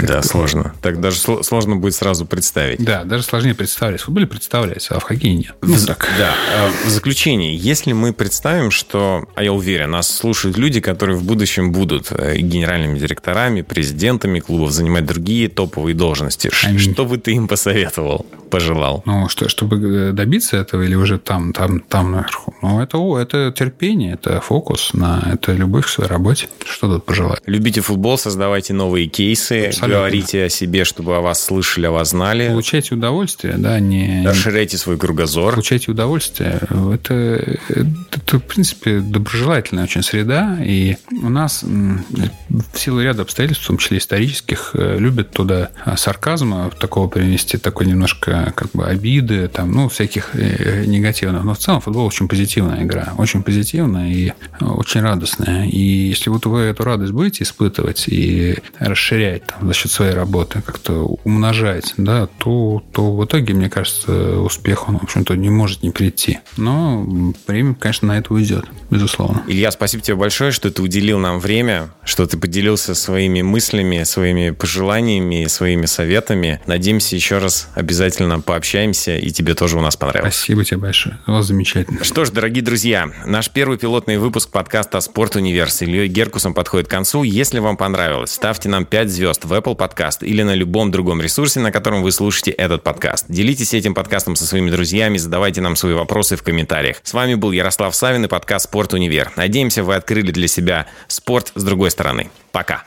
да, 0.07 0.23
сложно. 0.23 0.75
Так 0.83 1.01
даже 1.01 1.19
сложно 1.19 1.77
будет 1.77 1.95
сразу 1.95 2.27
представить. 2.27 2.83
Да, 2.83 3.05
даже 3.05 3.23
сложнее 3.25 3.55
представить. 3.55 4.01
В 4.01 4.05
футболе 4.05 4.27
представляется, 4.27 4.95
а 4.95 5.01
в 5.01 5.05
хоккее 5.05 5.35
нет. 5.35 5.55
Ну, 5.63 5.75
в, 5.75 5.87
так. 5.87 6.09
Да. 6.19 6.35
А 6.57 6.71
в 6.87 6.89
заключение, 6.89 7.57
если 7.57 7.93
мы 7.93 8.13
представим, 8.13 8.71
что, 8.71 9.25
а 9.35 9.43
я 9.43 9.53
уверен, 9.53 9.91
нас 9.91 10.09
слушают 10.15 10.57
люди, 10.57 10.81
которые 10.81 11.17
в 11.17 11.25
будущем 11.25 11.73
будут 11.73 12.09
э, 12.11 12.37
генеральными 12.39 12.99
директорами, 12.99 13.63
президентами 13.63 14.41
клубов, 14.41 14.73
занимать 14.73 15.07
другие 15.07 15.49
топовые 15.49 15.95
должности, 15.95 16.51
Аминь. 16.65 16.79
что 16.79 17.05
бы 17.05 17.19
ты 17.19 17.33
им 17.33 17.49
посоветовал, 17.49 18.27
пожелал? 18.51 19.03
Ну, 19.07 19.29
что, 19.29 19.49
чтобы 19.49 19.77
э, 19.77 20.13
добиться 20.13 20.57
этого 20.57 20.83
или 20.83 20.95
уже 20.95 21.19
там, 21.19 21.53
там, 21.53 21.81
там 21.81 22.13
наверху? 22.13 22.55
Ну, 22.63 22.81
это, 22.81 22.99
это 23.19 23.53
терпение, 23.57 24.15
это 24.15 24.41
фокус 24.41 24.93
на 24.93 25.23
это 25.33 25.53
любовь 25.53 25.87
к 25.87 25.89
своей 25.89 26.11
работе. 26.11 26.49
Что 26.65 26.89
тут 26.89 27.05
пожелать? 27.05 27.41
Любите 27.47 27.81
футбол, 27.81 28.19
создавайте 28.19 28.75
новые 28.75 29.07
кейсы, 29.07 29.67
Абсолютно 29.67 29.99
говорите 29.99 30.45
о 30.45 30.49
себе, 30.49 30.85
чтобы 30.85 31.17
о 31.17 31.21
вас 31.21 31.43
слышали, 31.43 31.87
о 31.87 31.93
вас 31.93 32.11
знали. 32.11 32.49
Получайте 32.49 32.95
удовольствие, 32.95 33.55
да, 33.57 33.79
не... 33.81 34.25
Расширяйте 34.27 34.77
свой 34.77 34.99
кругозор. 34.99 35.55
Получайте 35.55 35.91
удовольствие. 35.91 36.61
Это, 36.95 37.59
это, 37.69 38.39
в 38.39 38.43
принципе, 38.43 39.01
доброжелательная 39.01 39.85
очень 39.85 40.03
среда, 40.03 40.59
и 40.61 40.97
у 41.23 41.29
нас 41.29 41.63
в 41.63 42.79
силу 42.79 43.01
ряда 43.01 43.23
обстоятельств, 43.23 43.65
в 43.65 43.67
том 43.67 43.79
числе 43.79 43.99
исторических, 43.99 44.71
э, 44.75 44.99
любят 44.99 45.31
туда 45.31 45.71
сарказма 45.97 46.71
такого 46.79 47.09
принести, 47.09 47.59
такой 47.59 47.87
немножко 47.87 48.40
как 48.55 48.71
бы 48.73 48.87
обиды, 48.87 49.49
там, 49.49 49.73
ну, 49.73 49.89
всяких 49.89 50.31
э, 50.35 50.85
негативных. 50.87 51.45
Но 51.45 51.55
в 51.55 51.59
целом 51.59 51.81
футбол 51.81 52.07
очень 52.07 52.29
позитивная 52.29 52.83
игра, 52.83 53.15
очень 53.19 53.43
позитивная 53.43 54.11
и 54.11 54.33
очень 54.61 55.01
радостная. 55.01 55.67
И 55.67 55.79
если 55.79 56.31
вот 56.31 56.47
вы 56.47 56.61
эту 56.61 56.85
радость 56.85 57.13
будете 57.13 57.45
испытывать 57.45 58.05
и 58.09 58.59
расширять 58.79 59.47
там, 59.47 59.69
за 59.69 59.75
счет 59.75 59.91
своей 59.91 60.15
работы, 60.15 60.63
как-то 60.63 61.19
умножать, 61.25 61.95
да, 61.97 62.27
то, 62.39 62.83
то 62.93 63.15
в 63.15 63.25
итоге, 63.25 63.55
мне 63.55 63.69
кажется, 63.69 64.41
успех, 64.41 64.89
он, 64.89 64.99
в 64.99 65.05
общем-то, 65.05 65.35
не 65.35 65.51
может 65.51 65.83
не 65.83 65.91
прийти. 65.91 66.39
Но 66.57 67.07
время, 67.47 67.75
конечно, 67.75 68.09
на 68.09 68.19
это 68.19 68.33
уйдет, 68.33 68.67
безусловно. 68.91 69.43
Илья, 69.47 69.71
спасибо 69.71 70.03
тебе 70.03 70.17
большое, 70.17 70.53
что 70.53 70.71
ты 70.71 70.83
уделил 70.83 71.19
нам 71.19 71.39
время, 71.39 71.91
что 72.05 72.27
ты 72.27 72.37
поделился 72.37 72.95
своими 72.95 73.43
мыслями, 73.43 74.03
своими 74.05 74.51
пожеланиями, 74.51 75.47
своими 75.47 75.87
советами. 75.87 76.61
Надеемся, 76.67 77.17
еще 77.17 77.39
раз 77.39 77.69
обязательно 77.75 78.30
пообщаемся, 78.39 79.17
и 79.17 79.31
тебе 79.31 79.55
тоже 79.55 79.77
у 79.77 79.81
нас 79.81 79.97
понравилось. 79.97 80.35
Спасибо 80.35 80.65
тебе 80.65 80.79
большое. 80.79 81.19
У 81.27 81.33
вас 81.33 81.47
замечательно. 81.47 82.05
Что 82.05 82.25
ж, 82.25 82.31
дорогие 82.31 82.63
друзья, 82.63 83.11
наш 83.27 83.51
первый 83.51 83.79
пилотный 83.79 84.19
выпуск 84.19 84.51
подкаста 84.51 85.01
«Спорт 85.01 85.37
Универс» 85.37 85.75
с 85.75 85.83
Ильей 85.83 86.09
Геркусом 86.09 86.55
подходит 86.55 86.89
к 86.89 86.91
концу. 86.91 87.23
Если 87.23 87.59
вам 87.59 87.77
понравилось, 87.77 88.33
ставьте 88.33 88.69
нам 88.69 88.85
5 88.85 89.11
звезд 89.11 89.45
в 89.45 89.53
Apple 89.53 89.77
Podcast 89.77 90.25
или 90.25 90.43
на 90.43 90.55
любом 90.55 90.91
другом 90.91 91.21
ресурсе, 91.21 91.61
на 91.61 91.73
котором 91.73 92.03
вы 92.03 92.13
слушаете 92.13 92.51
этот 92.53 92.83
подкаст. 92.83 93.27
Делитесь 93.29 93.75
этим 93.75 93.95
подкастом 93.95 94.37
со 94.37 94.47
своими 94.47 94.71
друзьями, 94.71 95.19
задавайте 95.19 95.61
нам 95.61 95.77
свои 95.77 95.95
вопросы 95.95 96.37
в 96.37 96.43
комментариях. 96.43 96.99
С 97.03 97.13
вами 97.13 97.35
был 97.35 97.53
Ярослав 97.53 97.95
Савин 97.95 98.25
и 98.25 98.29
подкаст 98.29 98.67
«Спорт 98.67 98.95
Универ». 98.95 99.33
Надеемся, 99.37 99.83
вы 99.83 99.95
открыли 99.95 100.31
для 100.31 100.49
себя 100.49 100.87
спорт 101.09 101.53
с 101.55 101.63
другой 101.63 101.91
стороны. 101.91 102.31
Пока. 102.53 102.85